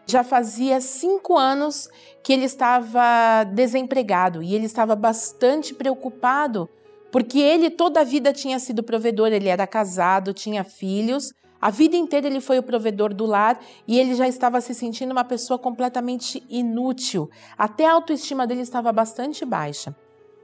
já 0.07 0.25
fazia 0.25 0.81
cinco 0.81 1.39
anos 1.39 1.89
que 2.21 2.33
ele 2.33 2.47
estava 2.47 3.45
desempregado 3.45 4.43
e 4.43 4.57
ele 4.57 4.67
estava 4.67 4.97
bastante 4.97 5.73
preocupado 5.73 6.69
porque 7.15 7.39
ele 7.39 7.71
toda 7.71 8.01
a 8.01 8.03
vida 8.03 8.33
tinha 8.33 8.59
sido 8.59 8.83
provedor, 8.83 9.29
ele 9.29 9.49
era 9.49 9.69
casado, 9.69 10.35
tinha 10.35 10.65
filhos, 10.65 11.33
a 11.61 11.71
vida 11.71 11.95
inteira 11.95 12.27
ele 12.27 12.41
foi 12.41 12.59
o 12.59 12.63
provedor 12.65 13.15
do 13.15 13.25
lar 13.25 13.61
e 13.87 14.01
ele 14.01 14.17
já 14.17 14.27
estava 14.27 14.61
se 14.61 14.75
sentindo 14.75 15.13
uma 15.13 15.23
pessoa 15.23 15.57
completamente 15.57 16.43
inútil. 16.51 17.31
Até 17.57 17.87
a 17.87 17.93
autoestima 17.93 18.49
dele 18.49 18.63
estava 18.63 18.91
bastante 18.91 19.45
baixa. 19.45 19.95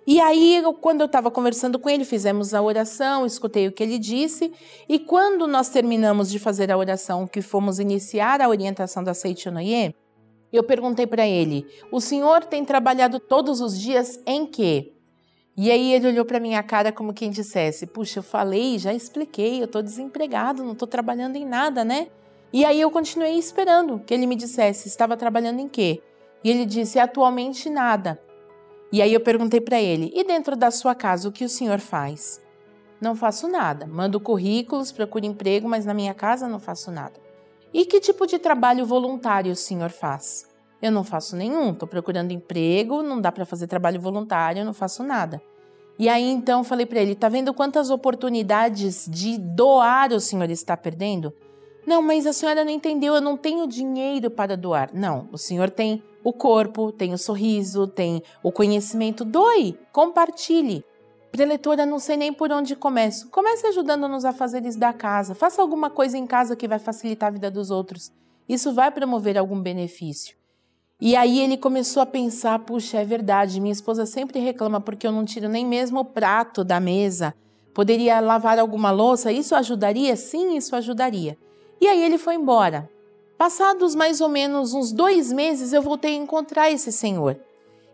E 0.07 0.21
aí, 0.21 0.63
quando 0.81 1.01
eu 1.01 1.07
estava 1.07 1.29
conversando 1.29 1.77
com 1.77 1.91
ele, 1.91 2.05
fizemos 2.05 2.55
a 2.55 2.63
oração, 2.63 3.27
escutei 3.27 3.67
o 3.67 3.73
que 3.73 3.83
ele 3.83 3.99
disse, 3.99 4.53
e 4.89 4.97
quando 4.97 5.49
nós 5.49 5.71
terminamos 5.71 6.31
de 6.31 6.39
fazer 6.39 6.71
a 6.71 6.79
oração, 6.79 7.27
que 7.27 7.43
fomos 7.43 7.81
iniciar 7.81 8.41
a 8.41 8.49
orientação 8.49 9.03
da 9.03 9.13
Seichonoye, 9.13 9.93
eu 10.53 10.63
perguntei 10.63 11.05
para 11.05 11.27
ele: 11.27 11.67
O 11.91 12.01
senhor 12.01 12.45
tem 12.45 12.65
trabalhado 12.65 13.19
todos 13.19 13.61
os 13.61 13.77
dias 13.77 14.21
em 14.25 14.47
quê? 14.47 14.93
E 15.57 15.71
aí 15.71 15.93
ele 15.93 16.09
olhou 16.09 16.25
para 16.25 16.41
minha 16.41 16.63
cara 16.63 16.93
como 16.93 17.13
quem 17.13 17.31
dissesse: 17.31 17.87
Puxa, 17.87 18.21
eu 18.21 18.23
falei, 18.23 18.79
já 18.79 18.95
expliquei, 18.95 19.61
eu 19.61 19.67
estou 19.67 19.83
desempregado, 19.83 20.65
não 20.65 20.73
estou 20.73 20.89
trabalhando 20.89 21.37
em 21.37 21.45
nada, 21.45 21.85
né? 21.85 22.09
E 22.53 22.65
aí 22.65 22.81
eu 22.81 22.91
continuei 22.91 23.39
esperando 23.39 24.01
que 24.01 24.13
ele 24.13 24.27
me 24.27 24.37
dissesse: 24.37 24.89
Estava 24.89 25.17
trabalhando 25.17 25.61
em 25.61 25.69
quê? 25.69 26.03
E 26.43 26.51
ele 26.51 26.65
disse: 26.65 26.99
Atualmente 26.99 27.69
nada. 27.69 28.21
E 28.93 29.01
aí 29.01 29.13
eu 29.13 29.21
perguntei 29.21 29.61
para 29.61 29.81
ele: 29.81 30.11
E 30.15 30.25
dentro 30.25 30.57
da 30.57 30.71
sua 30.71 30.95
casa, 30.95 31.29
o 31.29 31.33
que 31.33 31.45
o 31.45 31.49
senhor 31.49 31.79
faz? 31.79 32.41
Não 33.01 33.15
faço 33.15 33.49
nada. 33.49 33.87
Mando 33.87 34.21
currículos, 34.21 34.93
procuro 34.93 35.25
emprego, 35.25 35.69
mas 35.69 35.87
na 35.87 35.95
minha 35.95 36.13
casa 36.13 36.49
não 36.49 36.59
faço 36.59 36.91
nada. 36.91 37.15
E 37.73 37.85
que 37.85 38.01
tipo 38.01 38.27
de 38.27 38.39
trabalho 38.39 38.85
voluntário 38.85 39.53
o 39.53 39.57
senhor 39.57 39.91
faz? 39.91 40.50
Eu 40.83 40.91
não 40.91 41.05
faço 41.05 41.37
nenhum, 41.37 41.73
estou 41.73 41.87
procurando 41.87 42.33
emprego, 42.33 43.03
não 43.03 43.21
dá 43.21 43.31
para 43.31 43.45
fazer 43.45 43.67
trabalho 43.67 44.01
voluntário, 44.01 44.61
eu 44.61 44.65
não 44.65 44.73
faço 44.73 45.03
nada. 45.03 45.43
E 45.99 46.09
aí 46.09 46.31
então 46.31 46.65
falei 46.65 46.87
para 46.87 47.01
ele: 47.01 47.15
tá 47.15 47.29
vendo 47.29 47.53
quantas 47.53 47.91
oportunidades 47.91 49.07
de 49.09 49.37
doar 49.37 50.13
o 50.13 50.21
senhor 50.21 50.51
está 50.51 50.77
perdendo? 50.77 51.33
Não, 51.87 52.01
mas 52.01 52.27
a 52.27 52.33
senhora 52.33 52.65
não 52.65 52.71
entendeu, 52.71 53.15
eu 53.15 53.21
não 53.21 53.37
tenho 53.37 53.67
dinheiro 53.67 54.31
para 54.31 54.57
doar. 54.57 54.91
Não, 54.95 55.29
o 55.33 55.39
senhor 55.39 55.71
tem 55.71 56.03
o 56.23 56.33
corpo, 56.33 56.93
tem 56.93 57.13
o 57.13 57.19
sorriso, 57.19 57.87
tem 57.87 58.23
o 58.43 58.53
conhecimento. 58.53 59.25
Doe, 59.25 59.79
compartilhe. 59.93 60.85
Preletora, 61.33 61.87
não 61.87 61.99
sei 61.99 62.17
nem 62.17 62.33
por 62.33 62.51
onde 62.51 62.75
começo. 62.75 63.29
Comece 63.31 63.67
ajudando 63.67 64.09
nos 64.09 64.25
afazeres 64.25 64.77
da 64.77 64.93
casa. 64.93 65.35
Faça 65.35 65.63
alguma 65.63 65.89
coisa 65.89 66.19
em 66.19 66.27
casa 66.27 66.57
que 66.57 66.67
vai 66.67 66.79
facilitar 66.79 67.29
a 67.29 67.33
vida 67.33 67.51
dos 67.51 67.71
outros. 67.71 68.13
Isso 68.49 68.75
vai 68.75 68.91
promover 68.91 69.39
algum 69.39 69.61
benefício. 69.61 70.40
E 71.01 71.17
aí 71.17 71.41
ele 71.41 71.57
começou 71.57 72.03
a 72.03 72.07
pensar: 72.07 72.59
puxa, 72.59 72.99
é 72.99 73.05
verdade, 73.05 73.61
minha 73.61 73.73
esposa 73.73 74.05
sempre 74.05 74.39
reclama 74.39 74.81
porque 74.81 75.07
eu 75.07 75.13
não 75.13 75.25
tiro 75.25 75.49
nem 75.49 75.65
mesmo 75.65 76.01
o 76.01 76.05
prato 76.05 76.63
da 76.63 76.79
mesa. 76.79 77.35
Poderia 77.73 78.21
lavar 78.21 78.59
alguma 78.59 78.91
louça? 78.91 79.33
Isso 79.33 79.55
ajudaria? 79.55 80.15
Sim, 80.17 80.57
isso 80.57 80.77
ajudaria. 80.77 81.39
E 81.81 81.87
aí 81.87 82.03
ele 82.03 82.19
foi 82.19 82.35
embora. 82.35 82.91
Passados 83.39 83.95
mais 83.95 84.21
ou 84.21 84.29
menos 84.29 84.75
uns 84.75 84.93
dois 84.93 85.33
meses, 85.33 85.73
eu 85.73 85.81
voltei 85.81 86.13
a 86.13 86.19
encontrar 86.19 86.71
esse 86.71 86.93
senhor. 86.93 87.41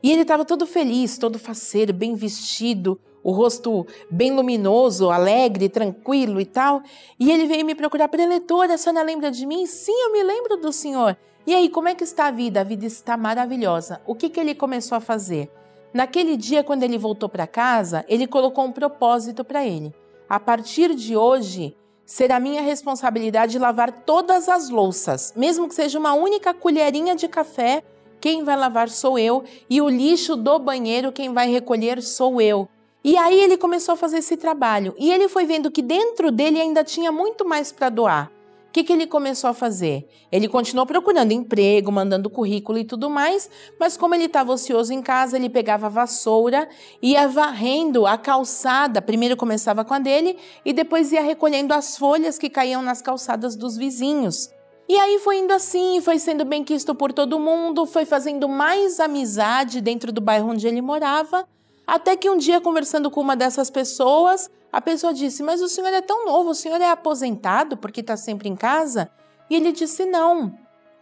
E 0.02 0.10
ele 0.10 0.22
estava 0.22 0.44
todo 0.44 0.66
feliz, 0.66 1.18
todo 1.18 1.38
faceiro, 1.38 1.92
bem 1.92 2.14
vestido, 2.14 2.98
o 3.22 3.30
rosto 3.30 3.86
bem 4.10 4.32
luminoso, 4.32 5.10
alegre, 5.10 5.68
tranquilo 5.68 6.40
e 6.40 6.44
tal. 6.44 6.82
E 7.18 7.30
ele 7.30 7.46
veio 7.46 7.64
me 7.64 7.75
procurar, 7.75 8.08
preletora, 8.08 8.75
a 8.75 8.78
senhora 8.78 9.04
lembra 9.04 9.30
de 9.30 9.46
mim? 9.46 9.66
Sim, 9.66 9.92
eu 9.92 10.12
me 10.12 10.22
lembro 10.25 10.56
do 10.56 10.72
senhor. 10.72 11.16
E 11.47 11.55
aí, 11.55 11.69
como 11.69 11.87
é 11.87 11.95
que 11.95 12.03
está 12.03 12.26
a 12.26 12.31
vida? 12.33 12.61
A 12.61 12.65
vida 12.65 12.87
está 12.87 13.17
maravilhosa. 13.17 14.00
O 14.05 14.17
que, 14.17 14.29
que 14.29 14.41
ele 14.41 14.53
começou 14.53 14.99
a 14.99 15.00
fazer? 15.00 15.49
Naquele 15.95 16.37
dia, 16.37 16.65
quando 16.65 16.83
ele 16.83 16.99
voltou 16.99 17.29
para 17.29 17.47
casa, 17.47 18.05
ele 18.09 18.26
colocou 18.26 18.65
um 18.65 18.73
propósito 18.73 19.45
para 19.45 19.65
ele. 19.65 19.95
A 20.29 20.41
partir 20.41 20.93
de 20.93 21.17
hoje, 21.17 21.76
será 22.05 22.41
minha 22.41 22.62
responsabilidade 22.62 23.61
lavar 23.61 23.93
todas 23.93 24.49
as 24.49 24.69
louças, 24.71 25.33
mesmo 25.37 25.69
que 25.69 25.76
seja 25.76 26.00
uma 26.00 26.15
única 26.15 26.53
colherinha 26.53 27.15
de 27.15 27.29
café. 27.29 27.85
Quem 28.21 28.43
vai 28.43 28.57
lavar 28.57 28.88
sou 28.88 29.17
eu, 29.17 29.45
e 29.71 29.81
o 29.81 29.88
lixo 29.88 30.35
do 30.35 30.59
banheiro, 30.59 31.12
quem 31.12 31.33
vai 31.33 31.49
recolher 31.49 32.03
sou 32.03 32.41
eu. 32.41 32.69
E 33.05 33.17
aí 33.17 33.41
ele 33.41 33.57
começou 33.57 33.93
a 33.93 33.97
fazer 33.97 34.19
esse 34.19 34.37
trabalho, 34.37 34.97
e 34.99 35.12
ele 35.12 35.29
foi 35.29 35.47
vendo 35.47 35.71
que 35.71 35.81
dentro 35.81 36.33
dele 36.33 36.61
ainda 36.61 36.83
tinha 36.83 37.12
muito 37.12 37.47
mais 37.47 37.71
para 37.71 37.88
doar 37.88 38.36
que, 38.76 38.85
que 38.85 38.92
ele 38.92 39.06
começou 39.06 39.49
a 39.49 39.54
fazer? 39.54 40.06
Ele 40.30 40.49
continuou 40.49 40.85
procurando 40.87 41.33
emprego, 41.33 41.90
mandando 41.90 42.28
currículo 42.28 42.76
e 42.76 42.85
tudo 42.85 43.09
mais, 43.09 43.49
mas 43.80 43.97
como 43.97 44.14
ele 44.14 44.25
estava 44.25 44.52
ocioso 44.52 44.92
em 44.92 45.00
casa, 45.00 45.37
ele 45.37 45.49
pegava 45.49 45.87
a 45.87 45.88
vassoura, 45.88 46.68
ia 47.00 47.26
varrendo 47.26 48.06
a 48.06 48.18
calçada. 48.18 49.00
Primeiro 49.00 49.35
começava 49.35 49.83
com 49.83 49.95
a 49.95 49.99
dele 49.99 50.37
e 50.62 50.75
depois 50.75 51.11
ia 51.11 51.23
recolhendo 51.23 51.73
as 51.73 51.97
folhas 51.97 52.38
que 52.38 52.50
caíam 52.50 52.83
nas 52.83 53.00
calçadas 53.00 53.56
dos 53.56 53.78
vizinhos. 53.78 54.50
E 54.87 54.95
aí 54.95 55.18
foi 55.21 55.38
indo 55.38 55.54
assim, 55.54 56.02
foi 56.02 56.18
sendo 56.18 56.45
bem 56.45 56.62
quisto 56.62 56.95
por 56.95 57.14
todo 57.14 57.40
mundo, 57.40 57.87
foi 57.87 58.04
fazendo 58.04 58.47
mais 58.47 59.00
amizade 59.00 59.80
dentro 59.80 60.12
do 60.12 60.21
bairro 60.21 60.50
onde 60.50 60.68
ele 60.68 60.83
morava, 60.83 61.49
Até 61.87 62.16
que 62.16 62.28
um 62.28 62.37
dia, 62.37 62.61
conversando 62.61 63.11
com 63.11 63.21
uma 63.21 63.37
dessas 63.37 63.71
pessoas, 63.71 64.50
a 64.73 64.81
pessoa 64.81 65.14
disse: 65.14 65.43
Mas 65.43 65.62
o 65.62 65.69
senhor 65.69 65.93
é 65.93 66.02
tão 66.02 66.25
novo, 66.25 66.50
o 66.50 66.55
senhor 66.55 66.81
é 66.81 66.90
aposentado 66.90 67.76
porque 67.76 68.00
está 68.00 68.16
sempre 68.16 68.49
em 68.49 68.57
casa? 68.57 69.11
E 69.49 69.55
ele 69.55 69.71
disse: 69.71 70.05
Não, 70.05 70.52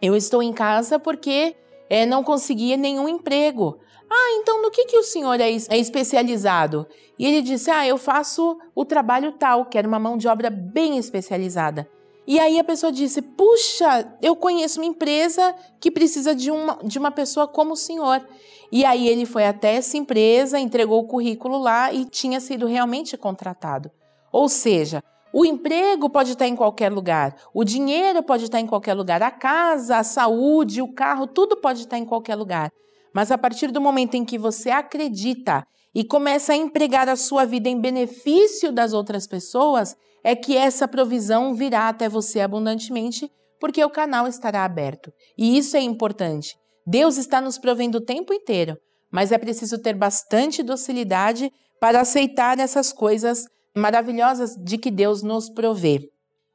eu 0.01 0.15
estou 0.15 0.43
em 0.43 0.53
casa 0.53 0.99
porque 0.99 1.55
é, 1.89 2.05
não 2.05 2.23
conseguia 2.23 2.77
nenhum 2.77 3.09
emprego. 3.09 3.79
Ah, 4.09 4.39
então 4.39 4.61
no 4.61 4.69
que, 4.69 4.85
que 4.85 4.97
o 4.97 5.03
senhor 5.03 5.39
é, 5.41 5.49
é 5.49 5.77
especializado? 5.77 6.87
E 7.17 7.25
ele 7.25 7.41
disse: 7.41 7.71
Ah, 7.71 7.87
eu 7.87 7.97
faço 7.97 8.57
o 8.75 8.85
trabalho 8.85 9.31
tal, 9.31 9.65
que 9.65 9.77
era 9.77 9.87
uma 9.87 9.99
mão 9.99 10.17
de 10.17 10.27
obra 10.27 10.49
bem 10.49 10.97
especializada. 10.97 11.89
E 12.27 12.39
aí 12.39 12.59
a 12.59 12.63
pessoa 12.63 12.91
disse: 12.91 13.21
Puxa, 13.21 14.17
eu 14.21 14.35
conheço 14.35 14.79
uma 14.79 14.85
empresa 14.85 15.55
que 15.79 15.91
precisa 15.91 16.33
de 16.33 16.49
uma, 16.49 16.79
de 16.83 16.97
uma 16.97 17.11
pessoa 17.11 17.47
como 17.47 17.73
o 17.73 17.77
senhor. 17.77 18.25
E 18.71 18.83
aí 18.83 19.07
ele 19.07 19.25
foi 19.25 19.45
até 19.45 19.75
essa 19.75 19.95
empresa, 19.95 20.59
entregou 20.59 20.99
o 20.99 21.07
currículo 21.07 21.57
lá 21.57 21.93
e 21.93 22.05
tinha 22.05 22.39
sido 22.39 22.65
realmente 22.65 23.15
contratado. 23.15 23.91
Ou 24.31 24.49
seja, 24.49 25.03
o 25.31 25.45
emprego 25.45 26.09
pode 26.09 26.31
estar 26.31 26.47
em 26.47 26.55
qualquer 26.55 26.91
lugar, 26.91 27.35
o 27.53 27.63
dinheiro 27.63 28.23
pode 28.23 28.45
estar 28.45 28.59
em 28.59 28.65
qualquer 28.65 28.93
lugar, 28.93 29.21
a 29.21 29.29
casa, 29.29 29.97
a 29.97 30.03
saúde, 30.03 30.81
o 30.81 30.93
carro, 30.93 31.27
tudo 31.27 31.57
pode 31.57 31.81
estar 31.81 31.97
em 31.97 32.05
qualquer 32.05 32.35
lugar. 32.35 32.71
Mas 33.13 33.31
a 33.31 33.37
partir 33.37 33.71
do 33.71 33.79
momento 33.79 34.15
em 34.15 34.25
que 34.25 34.37
você 34.37 34.69
acredita 34.69 35.65
e 35.93 36.03
começa 36.03 36.53
a 36.53 36.55
empregar 36.57 37.07
a 37.07 37.15
sua 37.15 37.45
vida 37.45 37.69
em 37.69 37.79
benefício 37.79 38.71
das 38.71 38.91
outras 38.91 39.25
pessoas, 39.27 39.95
é 40.25 40.35
que 40.35 40.57
essa 40.57 40.87
provisão 40.87 41.53
virá 41.53 41.87
até 41.87 42.09
você 42.09 42.39
abundantemente, 42.39 43.31
porque 43.59 43.85
o 43.85 43.91
canal 43.91 44.27
estará 44.27 44.65
aberto. 44.65 45.13
E 45.37 45.55
isso 45.55 45.77
é 45.77 45.81
importante. 45.81 46.57
Deus 46.83 47.17
está 47.17 47.39
nos 47.39 47.59
provendo 47.59 47.99
o 47.99 48.01
tempo 48.01 48.33
inteiro, 48.33 48.75
mas 49.11 49.31
é 49.31 49.37
preciso 49.37 49.77
ter 49.77 49.93
bastante 49.93 50.63
docilidade 50.63 51.51
para 51.79 52.01
aceitar 52.01 52.57
essas 52.57 52.91
coisas 52.91 53.45
maravilhosas 53.77 54.55
de 54.55 54.79
que 54.79 54.89
Deus 54.89 55.21
nos 55.21 55.47
provê. 55.47 56.09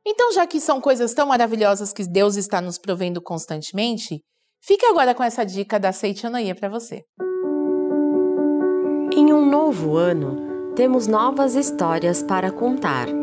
Então, 0.05 0.33
já 0.33 0.49
que 0.49 0.59
são 0.59 0.81
coisas 0.81 1.15
tão 1.15 1.29
maravilhosas 1.29 1.93
que 1.93 2.05
Deus 2.05 2.35
está 2.35 2.61
nos 2.61 2.77
provendo 2.77 3.23
constantemente, 3.23 4.21
fique 4.61 4.85
agora 4.87 5.15
com 5.15 5.23
essa 5.23 5.45
dica 5.45 5.79
da 5.79 5.93
Seitianoia 5.93 6.57
para 6.57 6.69
você. 6.69 7.05
Em 9.13 9.33
um 9.33 9.49
novo 9.49 9.97
ano, 9.97 10.75
temos 10.75 11.07
novas 11.07 11.55
histórias 11.55 12.21
para 12.21 12.51
contar. 12.51 13.20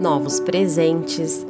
Novos 0.00 0.40
presentes, 0.40 1.46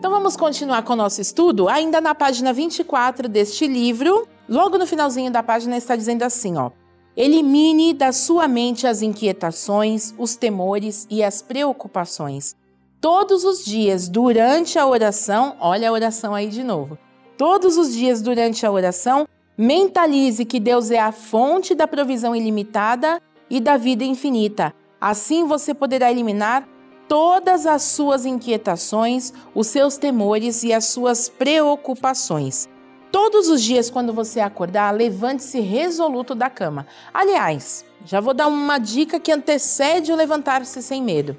Vamos 0.03 0.37
continuar 0.37 0.83
com 0.83 0.94
o 0.94 0.97
nosso 0.97 1.21
estudo? 1.21 1.68
Ainda 1.68 2.01
na 2.01 2.12
página 2.12 2.53
24 2.53 3.29
deste 3.29 3.68
livro, 3.68 4.27
logo 4.49 4.77
no 4.77 4.85
finalzinho 4.85 5.31
da 5.31 5.44
página 5.44 5.77
está 5.77 5.94
dizendo 5.94 6.25
assim, 6.25 6.57
ó: 6.57 6.73
Elimine 7.16 7.94
da 7.94 8.11
sua 8.11 8.49
mente 8.49 8.85
as 8.85 9.01
inquietações, 9.01 10.12
os 10.18 10.35
temores 10.35 11.07
e 11.09 11.23
as 11.23 11.40
preocupações. 11.40 12.57
Todos 13.01 13.44
os 13.44 13.64
dias 13.64 14.09
durante 14.09 14.77
a 14.77 14.87
oração, 14.88 15.57
olha 15.61 15.88
a 15.88 15.92
oração 15.92 16.35
aí 16.35 16.49
de 16.49 16.64
novo. 16.64 16.99
Todos 17.37 17.79
os 17.79 17.94
dias 17.94 18.21
durante 18.21 18.66
a 18.66 18.73
oração, 18.73 19.29
mentalize 19.59 20.44
que 20.44 20.61
Deus 20.61 20.92
é 20.92 21.01
a 21.01 21.11
fonte 21.11 21.75
da 21.75 21.88
provisão 21.88 22.37
ilimitada 22.37 23.21
e 23.51 23.61
da 23.61 23.77
vida 23.77 24.05
infinita. 24.05 24.73
Assim 25.01 25.44
você 25.44 25.75
poderá 25.75 26.12
eliminar 26.12 26.66
todas 27.09 27.66
as 27.66 27.83
suas 27.83 28.25
inquietações, 28.25 29.33
os 29.53 29.66
seus 29.66 29.97
temores 29.97 30.62
e 30.62 30.73
as 30.73 30.85
suas 30.85 31.29
preocupações. 31.29 32.68
Todos 33.11 33.49
os 33.49 33.62
dias, 33.62 33.90
quando 33.90 34.12
você 34.12 34.38
acordar, 34.38 34.94
levante-se 34.94 35.59
resoluto 35.61 36.35
da 36.35 36.49
cama. 36.49 36.87
Aliás, 37.12 37.85
já 38.05 38.21
vou 38.21 38.35
dar 38.35 38.47
uma 38.47 38.79
dica 38.79 39.18
que 39.18 39.33
antecede 39.33 40.12
o 40.12 40.16
levantar-se 40.16 40.81
sem 40.83 41.03
medo. 41.03 41.37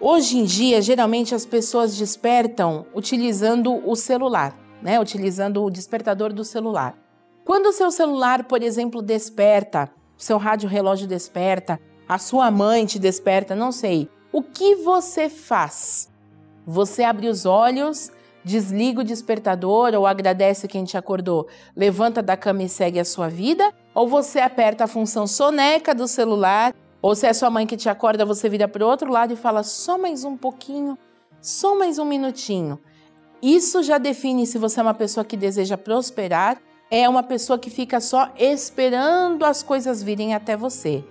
Hoje 0.00 0.38
em 0.38 0.44
dia, 0.44 0.80
geralmente 0.80 1.34
as 1.34 1.44
pessoas 1.44 1.96
despertam 1.96 2.86
utilizando 2.94 3.86
o 3.86 3.94
celular, 3.94 4.58
né? 4.82 4.98
Utilizando 4.98 5.62
o 5.62 5.70
despertador 5.70 6.32
do 6.32 6.42
celular. 6.42 6.96
Quando 7.44 7.66
o 7.66 7.72
seu 7.72 7.90
celular, 7.90 8.44
por 8.44 8.62
exemplo, 8.62 9.02
desperta, 9.02 9.90
seu 10.16 10.38
rádio 10.38 10.68
relógio 10.68 11.06
desperta, 11.06 11.80
a 12.08 12.18
sua 12.18 12.50
mãe 12.50 12.84
te 12.84 12.98
desperta, 12.98 13.54
não 13.54 13.72
sei. 13.72 14.08
O 14.32 14.42
que 14.42 14.76
você 14.76 15.28
faz? 15.28 16.10
Você 16.66 17.02
abre 17.02 17.28
os 17.28 17.46
olhos, 17.46 18.12
desliga 18.44 19.00
o 19.00 19.04
despertador 19.04 19.94
ou 19.94 20.06
agradece 20.06 20.68
quem 20.68 20.84
te 20.84 20.96
acordou, 20.96 21.48
levanta 21.74 22.22
da 22.22 22.36
cama 22.36 22.62
e 22.62 22.68
segue 22.68 23.00
a 23.00 23.04
sua 23.04 23.28
vida? 23.28 23.72
Ou 23.94 24.08
você 24.08 24.40
aperta 24.40 24.84
a 24.84 24.88
função 24.88 25.26
soneca 25.26 25.94
do 25.94 26.06
celular? 26.06 26.74
Ou 27.02 27.14
se 27.14 27.26
é 27.26 27.32
sua 27.32 27.50
mãe 27.50 27.66
que 27.66 27.76
te 27.76 27.88
acorda, 27.88 28.24
você 28.24 28.48
vira 28.48 28.68
para 28.68 28.84
o 28.84 28.88
outro 28.88 29.10
lado 29.10 29.32
e 29.32 29.36
fala 29.36 29.62
só 29.62 29.96
mais 29.96 30.22
um 30.22 30.36
pouquinho, 30.36 30.98
só 31.40 31.78
mais 31.78 31.98
um 31.98 32.04
minutinho. 32.04 32.78
Isso 33.42 33.82
já 33.82 33.96
define 33.96 34.46
se 34.46 34.58
você 34.58 34.80
é 34.80 34.82
uma 34.82 34.94
pessoa 34.94 35.24
que 35.24 35.36
deseja 35.36 35.78
prosperar, 35.78 36.60
é 36.90 37.08
uma 37.08 37.22
pessoa 37.22 37.58
que 37.58 37.70
fica 37.70 38.00
só 38.00 38.32
esperando 38.36 39.44
as 39.44 39.62
coisas 39.62 40.02
virem 40.02 40.34
até 40.34 40.56
você. 40.56 41.04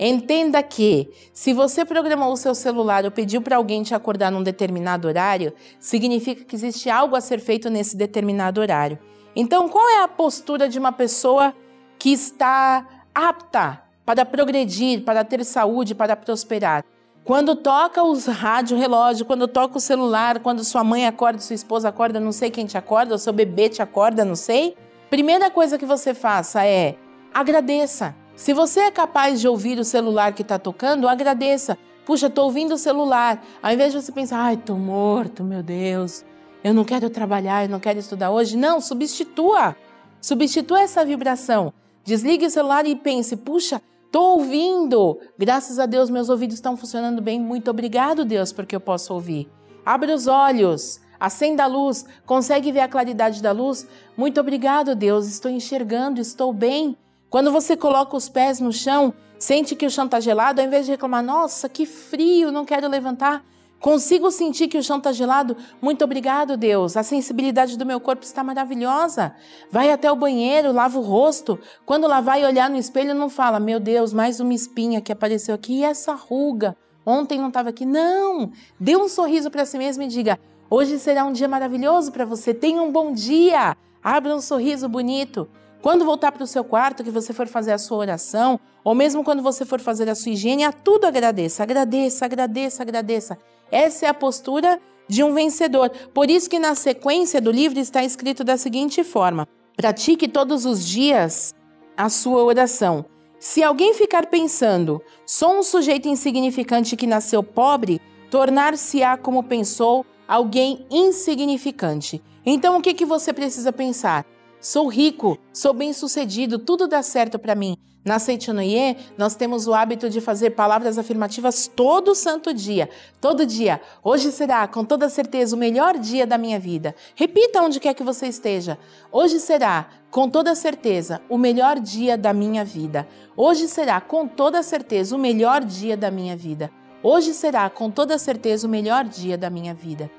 Entenda 0.00 0.62
que, 0.62 1.10
se 1.32 1.52
você 1.52 1.84
programou 1.84 2.32
o 2.32 2.36
seu 2.36 2.54
celular 2.54 3.04
ou 3.04 3.10
pediu 3.10 3.42
para 3.42 3.56
alguém 3.56 3.82
te 3.82 3.94
acordar 3.94 4.30
num 4.30 4.42
determinado 4.42 5.08
horário, 5.08 5.52
significa 5.80 6.44
que 6.44 6.54
existe 6.54 6.88
algo 6.88 7.16
a 7.16 7.20
ser 7.20 7.40
feito 7.40 7.68
nesse 7.68 7.96
determinado 7.96 8.60
horário. 8.60 8.98
Então, 9.34 9.68
qual 9.68 9.88
é 9.90 10.02
a 10.02 10.08
postura 10.08 10.68
de 10.68 10.78
uma 10.78 10.92
pessoa 10.92 11.52
que 11.98 12.12
está 12.12 12.86
apta 13.14 13.82
para 14.06 14.24
progredir, 14.24 15.02
para 15.02 15.24
ter 15.24 15.44
saúde, 15.44 15.96
para 15.96 16.14
prosperar? 16.14 16.84
Quando 17.24 17.56
toca 17.56 18.02
o 18.02 18.16
rádio 18.30 18.78
relógio, 18.78 19.26
quando 19.26 19.46
toca 19.46 19.76
o 19.76 19.80
celular, 19.80 20.38
quando 20.38 20.64
sua 20.64 20.82
mãe 20.82 21.06
acorda, 21.06 21.40
sua 21.40 21.54
esposa 21.54 21.88
acorda, 21.88 22.18
não 22.18 22.32
sei 22.32 22.50
quem 22.50 22.64
te 22.64 22.78
acorda, 22.78 23.14
o 23.14 23.18
seu 23.18 23.32
bebê 23.32 23.68
te 23.68 23.82
acorda, 23.82 24.24
não 24.24 24.36
sei. 24.36 24.76
Primeira 25.10 25.50
coisa 25.50 25.78
que 25.78 25.86
você 25.86 26.12
faça 26.12 26.66
é 26.66 26.96
agradeça. 27.32 28.14
Se 28.36 28.52
você 28.52 28.80
é 28.80 28.90
capaz 28.90 29.40
de 29.40 29.48
ouvir 29.48 29.78
o 29.78 29.84
celular 29.84 30.34
que 30.34 30.42
está 30.42 30.58
tocando, 30.58 31.08
agradeça. 31.08 31.78
Puxa, 32.04 32.26
estou 32.26 32.44
ouvindo 32.44 32.74
o 32.74 32.78
celular. 32.78 33.42
Ao 33.62 33.72
invés 33.72 33.92
de 33.92 34.00
você 34.00 34.12
pensar, 34.12 34.38
ai, 34.38 34.54
estou 34.54 34.76
morto, 34.76 35.42
meu 35.42 35.62
Deus, 35.62 36.24
eu 36.62 36.74
não 36.74 36.84
quero 36.84 37.08
trabalhar, 37.08 37.64
eu 37.64 37.70
não 37.70 37.80
quero 37.80 37.98
estudar 37.98 38.30
hoje. 38.30 38.56
Não, 38.56 38.80
substitua. 38.80 39.74
Substitua 40.20 40.82
essa 40.82 41.04
vibração. 41.04 41.72
Desligue 42.04 42.46
o 42.46 42.50
celular 42.50 42.86
e 42.86 42.94
pense, 42.94 43.34
puxa, 43.34 43.80
estou 44.04 44.38
ouvindo. 44.38 45.18
Graças 45.38 45.78
a 45.78 45.86
Deus, 45.86 46.10
meus 46.10 46.28
ouvidos 46.28 46.56
estão 46.56 46.76
funcionando 46.76 47.22
bem. 47.22 47.40
Muito 47.40 47.70
obrigado, 47.70 48.24
Deus, 48.26 48.52
porque 48.52 48.76
eu 48.76 48.80
posso 48.80 49.14
ouvir. 49.14 49.48
Abra 49.86 50.14
os 50.14 50.26
olhos. 50.26 51.00
Acenda 51.20 51.64
a 51.64 51.66
luz, 51.66 52.04
consegue 52.24 52.70
ver 52.70 52.80
a 52.80 52.88
claridade 52.88 53.42
da 53.42 53.52
luz? 53.52 53.86
Muito 54.16 54.40
obrigado, 54.40 54.94
Deus, 54.94 55.26
estou 55.26 55.50
enxergando, 55.50 56.20
estou 56.20 56.52
bem. 56.52 56.96
Quando 57.28 57.52
você 57.52 57.76
coloca 57.76 58.16
os 58.16 58.28
pés 58.28 58.60
no 58.60 58.72
chão, 58.72 59.12
sente 59.38 59.76
que 59.76 59.86
o 59.86 59.90
chão 59.90 60.06
está 60.06 60.20
gelado, 60.20 60.60
ao 60.60 60.66
invés 60.66 60.86
de 60.86 60.92
reclamar, 60.92 61.22
nossa, 61.22 61.68
que 61.68 61.84
frio, 61.84 62.52
não 62.52 62.64
quero 62.64 62.88
levantar, 62.88 63.44
Consigo 63.80 64.28
sentir 64.32 64.66
que 64.66 64.76
o 64.76 64.82
chão 64.82 64.98
está 64.98 65.12
gelado? 65.12 65.56
Muito 65.80 66.02
obrigado, 66.02 66.56
Deus. 66.56 66.96
A 66.96 67.04
sensibilidade 67.04 67.78
do 67.78 67.86
meu 67.86 68.00
corpo 68.00 68.24
está 68.24 68.42
maravilhosa. 68.42 69.34
Vai 69.70 69.92
até 69.92 70.10
o 70.10 70.16
banheiro, 70.16 70.72
lava 70.72 70.98
o 70.98 71.02
rosto. 71.02 71.58
Quando 71.86 72.08
lavar 72.08 72.40
e 72.40 72.44
olhar 72.44 72.68
no 72.68 72.76
espelho, 72.76 73.14
não 73.14 73.28
fala, 73.28 73.60
meu 73.60 73.78
Deus, 73.78 74.12
mais 74.12 74.40
uma 74.40 74.52
espinha 74.52 75.00
que 75.00 75.12
apareceu 75.12 75.54
aqui. 75.54 75.74
E 75.74 75.84
essa 75.84 76.12
ruga? 76.12 76.76
Ontem 77.06 77.38
não 77.38 77.48
estava 77.48 77.68
aqui. 77.68 77.86
Não! 77.86 78.50
Dê 78.80 78.96
um 78.96 79.08
sorriso 79.08 79.48
para 79.48 79.64
si 79.64 79.78
mesmo 79.78 80.02
e 80.02 80.08
diga: 80.08 80.40
hoje 80.70 80.98
será 80.98 81.24
um 81.24 81.32
dia 81.32 81.48
maravilhoso 81.48 82.12
para 82.12 82.24
você. 82.24 82.52
Tenha 82.54 82.82
um 82.82 82.92
bom 82.92 83.12
dia. 83.12 83.76
Abra 84.02 84.34
um 84.34 84.40
sorriso 84.40 84.88
bonito. 84.88 85.48
Quando 85.80 86.04
voltar 86.04 86.32
para 86.32 86.42
o 86.42 86.46
seu 86.46 86.64
quarto, 86.64 87.04
que 87.04 87.10
você 87.10 87.32
for 87.32 87.46
fazer 87.46 87.72
a 87.72 87.78
sua 87.78 87.98
oração, 87.98 88.58
ou 88.82 88.94
mesmo 88.94 89.22
quando 89.22 89.42
você 89.42 89.64
for 89.64 89.80
fazer 89.80 90.08
a 90.08 90.14
sua 90.14 90.32
higiene, 90.32 90.64
a 90.64 90.72
tudo 90.72 91.06
agradeça, 91.06 91.62
agradeça, 91.62 92.24
agradeça, 92.24 92.82
agradeça. 92.82 93.38
Essa 93.70 94.06
é 94.06 94.08
a 94.08 94.14
postura 94.14 94.80
de 95.06 95.22
um 95.22 95.32
vencedor. 95.32 95.90
Por 96.12 96.30
isso 96.30 96.50
que 96.50 96.58
na 96.58 96.74
sequência 96.74 97.40
do 97.40 97.50
livro 97.50 97.78
está 97.78 98.02
escrito 98.02 98.42
da 98.42 98.56
seguinte 98.56 99.04
forma: 99.04 99.46
pratique 99.76 100.26
todos 100.26 100.64
os 100.64 100.86
dias 100.86 101.54
a 101.96 102.08
sua 102.08 102.42
oração. 102.42 103.04
Se 103.38 103.62
alguém 103.62 103.94
ficar 103.94 104.26
pensando, 104.26 105.00
sou 105.24 105.58
um 105.58 105.62
sujeito 105.62 106.08
insignificante 106.08 106.96
que 106.96 107.06
nasceu 107.06 107.40
pobre, 107.42 108.00
tornar-se-á 108.30 109.16
como 109.16 109.44
pensou 109.44 110.04
alguém 110.28 110.86
insignificante. 110.90 112.22
Então 112.44 112.76
o 112.76 112.82
que, 112.82 112.92
que 112.92 113.06
você 113.06 113.32
precisa 113.32 113.72
pensar? 113.72 114.26
Sou 114.60 114.86
rico, 114.88 115.38
sou 115.52 115.72
bem-sucedido, 115.72 116.58
tudo 116.58 116.86
dá 116.86 117.02
certo 117.02 117.38
para 117.38 117.54
mim. 117.54 117.76
Na 118.04 118.18
Seitinoye, 118.18 118.96
nós 119.18 119.34
temos 119.34 119.66
o 119.66 119.74
hábito 119.74 120.08
de 120.08 120.20
fazer 120.20 120.50
palavras 120.50 120.98
afirmativas 120.98 121.70
todo 121.74 122.14
santo 122.14 122.54
dia. 122.54 122.88
Todo 123.20 123.44
dia. 123.44 123.80
Hoje 124.02 124.32
será, 124.32 124.66
com 124.66 124.84
toda 124.84 125.08
certeza, 125.08 125.54
o 125.54 125.58
melhor 125.58 125.98
dia 125.98 126.26
da 126.26 126.38
minha 126.38 126.58
vida. 126.58 126.94
Repita 127.14 127.60
onde 127.60 127.78
quer 127.78 127.94
que 127.94 128.02
você 128.02 128.26
esteja. 128.26 128.78
Hoje 129.12 129.38
será, 129.38 129.88
com 130.10 130.28
toda 130.30 130.54
certeza, 130.54 131.20
o 131.28 131.36
melhor 131.36 131.78
dia 131.78 132.16
da 132.16 132.32
minha 132.32 132.64
vida. 132.64 133.06
Hoje 133.36 133.68
será, 133.68 134.00
com 134.00 134.26
toda 134.26 134.62
certeza, 134.62 135.14
o 135.14 135.18
melhor 135.18 135.62
dia 135.62 135.96
da 135.96 136.10
minha 136.10 136.36
vida. 136.36 136.70
Hoje 137.02 137.34
será, 137.34 137.68
com 137.70 137.90
toda 137.90 138.18
certeza, 138.18 138.66
o 138.66 138.70
melhor 138.70 139.04
dia 139.04 139.38
da 139.38 139.50
minha 139.50 139.74
vida. 139.74 140.10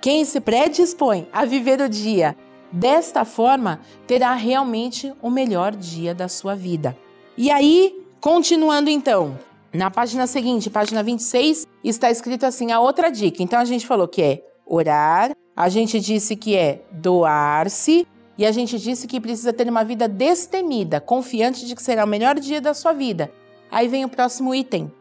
Quem 0.00 0.24
se 0.24 0.40
predispõe 0.40 1.28
a 1.32 1.44
viver 1.44 1.80
o 1.80 1.88
dia 1.88 2.36
Desta 2.70 3.24
forma, 3.24 3.80
terá 4.06 4.34
realmente 4.34 5.12
o 5.22 5.30
melhor 5.30 5.74
dia 5.74 6.14
da 6.14 6.28
sua 6.28 6.54
vida. 6.54 6.96
E 7.36 7.50
aí, 7.50 8.04
continuando 8.20 8.90
então, 8.90 9.38
na 9.72 9.90
página 9.90 10.26
seguinte, 10.26 10.68
página 10.68 11.02
26, 11.02 11.66
está 11.84 12.10
escrito 12.10 12.44
assim 12.44 12.72
a 12.72 12.80
outra 12.80 13.10
dica. 13.10 13.42
Então 13.42 13.58
a 13.58 13.64
gente 13.64 13.86
falou 13.86 14.08
que 14.08 14.22
é 14.22 14.42
orar, 14.66 15.32
a 15.54 15.68
gente 15.68 16.00
disse 16.00 16.34
que 16.34 16.56
é 16.56 16.82
doar-se 16.90 18.06
e 18.36 18.44
a 18.44 18.50
gente 18.50 18.78
disse 18.78 19.06
que 19.06 19.20
precisa 19.20 19.52
ter 19.52 19.68
uma 19.68 19.84
vida 19.84 20.08
destemida, 20.08 21.00
confiante 21.00 21.64
de 21.64 21.74
que 21.74 21.82
será 21.82 22.04
o 22.04 22.08
melhor 22.08 22.38
dia 22.38 22.60
da 22.60 22.74
sua 22.74 22.92
vida. 22.92 23.30
Aí 23.70 23.86
vem 23.88 24.04
o 24.04 24.08
próximo 24.08 24.54
item. 24.54 24.92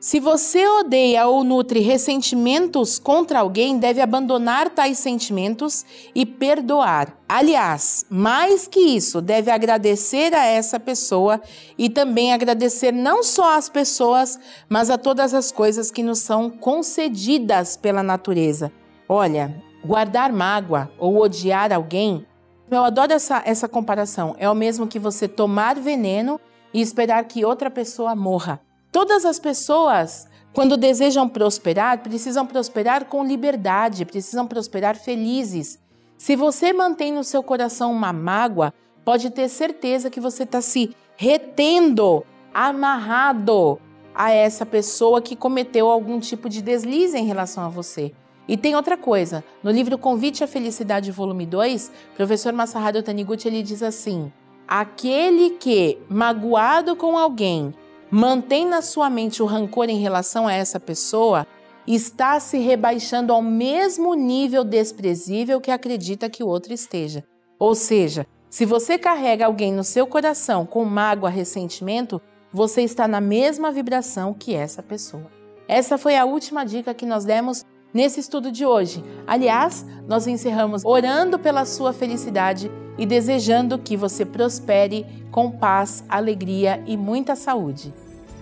Se 0.00 0.18
você 0.18 0.66
odeia 0.66 1.26
ou 1.26 1.44
nutre 1.44 1.80
ressentimentos 1.80 2.98
contra 2.98 3.40
alguém, 3.40 3.76
deve 3.76 4.00
abandonar 4.00 4.70
tais 4.70 4.98
sentimentos 4.98 5.84
e 6.14 6.24
perdoar. 6.24 7.18
Aliás, 7.28 8.06
mais 8.08 8.66
que 8.66 8.80
isso, 8.80 9.20
deve 9.20 9.50
agradecer 9.50 10.34
a 10.34 10.46
essa 10.46 10.80
pessoa 10.80 11.38
e 11.76 11.90
também 11.90 12.32
agradecer 12.32 12.94
não 12.94 13.22
só 13.22 13.58
às 13.58 13.68
pessoas, 13.68 14.40
mas 14.70 14.88
a 14.88 14.96
todas 14.96 15.34
as 15.34 15.52
coisas 15.52 15.90
que 15.90 16.02
nos 16.02 16.20
são 16.20 16.48
concedidas 16.48 17.76
pela 17.76 18.02
natureza. 18.02 18.72
Olha, 19.06 19.54
guardar 19.84 20.32
mágoa 20.32 20.90
ou 20.98 21.20
odiar 21.20 21.74
alguém, 21.74 22.24
eu 22.70 22.82
adoro 22.82 23.12
essa, 23.12 23.42
essa 23.44 23.68
comparação. 23.68 24.34
É 24.38 24.48
o 24.48 24.54
mesmo 24.54 24.86
que 24.86 24.98
você 24.98 25.28
tomar 25.28 25.78
veneno 25.78 26.40
e 26.72 26.80
esperar 26.80 27.22
que 27.24 27.44
outra 27.44 27.70
pessoa 27.70 28.16
morra. 28.16 28.62
Todas 28.92 29.24
as 29.24 29.38
pessoas, 29.38 30.28
quando 30.52 30.76
desejam 30.76 31.28
prosperar, 31.28 32.02
precisam 32.02 32.44
prosperar 32.44 33.04
com 33.04 33.24
liberdade, 33.24 34.04
precisam 34.04 34.46
prosperar 34.46 34.96
felizes. 34.96 35.78
Se 36.18 36.34
você 36.34 36.72
mantém 36.72 37.12
no 37.12 37.22
seu 37.22 37.42
coração 37.42 37.92
uma 37.92 38.12
mágoa, 38.12 38.74
pode 39.04 39.30
ter 39.30 39.48
certeza 39.48 40.10
que 40.10 40.20
você 40.20 40.42
está 40.42 40.60
se 40.60 40.94
retendo, 41.16 42.24
amarrado 42.52 43.80
a 44.14 44.32
essa 44.32 44.66
pessoa 44.66 45.22
que 45.22 45.36
cometeu 45.36 45.88
algum 45.88 46.18
tipo 46.18 46.48
de 46.48 46.60
deslize 46.60 47.16
em 47.16 47.26
relação 47.26 47.64
a 47.64 47.68
você. 47.68 48.12
E 48.48 48.56
tem 48.56 48.74
outra 48.74 48.96
coisa, 48.96 49.44
no 49.62 49.70
livro 49.70 49.96
Convite 49.96 50.42
à 50.42 50.46
Felicidade, 50.48 51.12
volume 51.12 51.46
2, 51.46 51.92
professor 52.16 52.52
Masaharu 52.52 53.02
Taniguchi 53.02 53.46
ele 53.46 53.62
diz 53.62 53.82
assim: 53.82 54.32
aquele 54.66 55.50
que, 55.50 55.98
magoado 56.08 56.96
com 56.96 57.16
alguém, 57.16 57.72
mantém 58.10 58.66
na 58.66 58.82
sua 58.82 59.08
mente 59.08 59.42
o 59.42 59.46
rancor 59.46 59.88
em 59.88 59.98
relação 59.98 60.46
a 60.46 60.52
essa 60.52 60.80
pessoa, 60.80 61.46
está 61.86 62.38
se 62.38 62.58
rebaixando 62.58 63.32
ao 63.32 63.42
mesmo 63.42 64.14
nível 64.14 64.64
desprezível 64.64 65.60
que 65.60 65.70
acredita 65.70 66.28
que 66.28 66.42
o 66.42 66.46
outro 66.46 66.72
esteja. 66.72 67.24
Ou 67.58 67.74
seja, 67.74 68.26
se 68.48 68.64
você 68.64 68.98
carrega 68.98 69.46
alguém 69.46 69.72
no 69.72 69.84
seu 69.84 70.06
coração 70.06 70.66
com 70.66 70.84
mágoa, 70.84 71.30
ressentimento, 71.30 72.20
você 72.52 72.82
está 72.82 73.06
na 73.06 73.20
mesma 73.20 73.70
vibração 73.70 74.34
que 74.34 74.54
essa 74.54 74.82
pessoa. 74.82 75.30
Essa 75.68 75.96
foi 75.96 76.16
a 76.16 76.24
última 76.24 76.64
dica 76.64 76.92
que 76.92 77.06
nós 77.06 77.24
demos 77.24 77.64
nesse 77.94 78.20
estudo 78.20 78.50
de 78.50 78.66
hoje. 78.66 79.04
Aliás, 79.26 79.86
nós 80.08 80.26
encerramos 80.26 80.84
orando 80.84 81.38
pela 81.38 81.64
sua 81.64 81.92
felicidade 81.92 82.70
e 83.00 83.06
desejando 83.06 83.78
que 83.78 83.96
você 83.96 84.26
prospere 84.26 85.06
com 85.30 85.50
paz, 85.50 86.04
alegria 86.06 86.82
e 86.86 86.98
muita 86.98 87.34
saúde. 87.34 87.94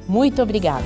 Muito 0.08 0.42
obrigado! 0.42 0.84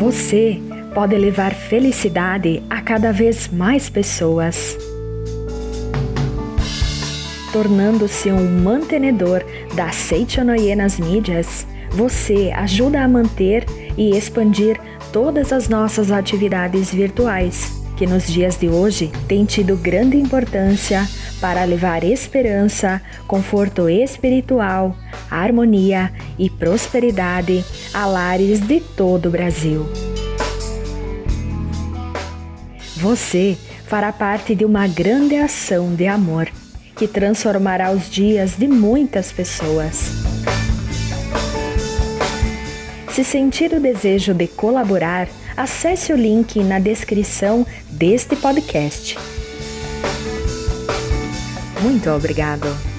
Você 0.00 0.60
pode 0.92 1.16
levar 1.16 1.54
felicidade 1.54 2.62
a 2.68 2.80
cada 2.82 3.12
vez 3.12 3.48
mais 3.48 3.88
pessoas 3.88 4.76
tornando-se 7.54 8.32
um 8.32 8.62
mantenedor 8.64 9.44
da 9.76 9.92
Seichonoye 9.92 10.74
nas 10.74 10.98
mídias, 10.98 11.64
você 11.92 12.50
ajuda 12.52 13.00
a 13.00 13.06
manter 13.06 13.64
e 13.96 14.16
expandir 14.16 14.80
todas 15.12 15.52
as 15.52 15.68
nossas 15.68 16.10
atividades 16.10 16.92
virtuais, 16.92 17.80
que 17.96 18.08
nos 18.08 18.26
dias 18.26 18.56
de 18.56 18.68
hoje 18.68 19.12
têm 19.28 19.44
tido 19.44 19.76
grande 19.76 20.16
importância 20.16 21.08
para 21.40 21.62
levar 21.62 22.02
esperança, 22.02 23.00
conforto 23.28 23.88
espiritual, 23.88 24.96
harmonia 25.30 26.12
e 26.36 26.50
prosperidade 26.50 27.64
a 27.94 28.04
lares 28.04 28.58
de 28.66 28.80
todo 28.80 29.26
o 29.26 29.30
Brasil. 29.30 29.86
Você 32.96 33.56
fará 33.86 34.12
parte 34.12 34.56
de 34.56 34.64
uma 34.64 34.88
grande 34.88 35.36
ação 35.36 35.94
de 35.94 36.08
amor 36.08 36.48
que 36.96 37.08
transformará 37.08 37.90
os 37.90 38.08
dias 38.08 38.56
de 38.56 38.68
muitas 38.68 39.32
pessoas. 39.32 40.10
Se 43.12 43.22
sentir 43.22 43.72
o 43.72 43.80
desejo 43.80 44.34
de 44.34 44.48
colaborar, 44.48 45.28
acesse 45.56 46.12
o 46.12 46.16
link 46.16 46.62
na 46.62 46.78
descrição 46.78 47.66
deste 47.90 48.34
podcast. 48.34 49.16
Muito 51.80 52.10
obrigado! 52.10 52.93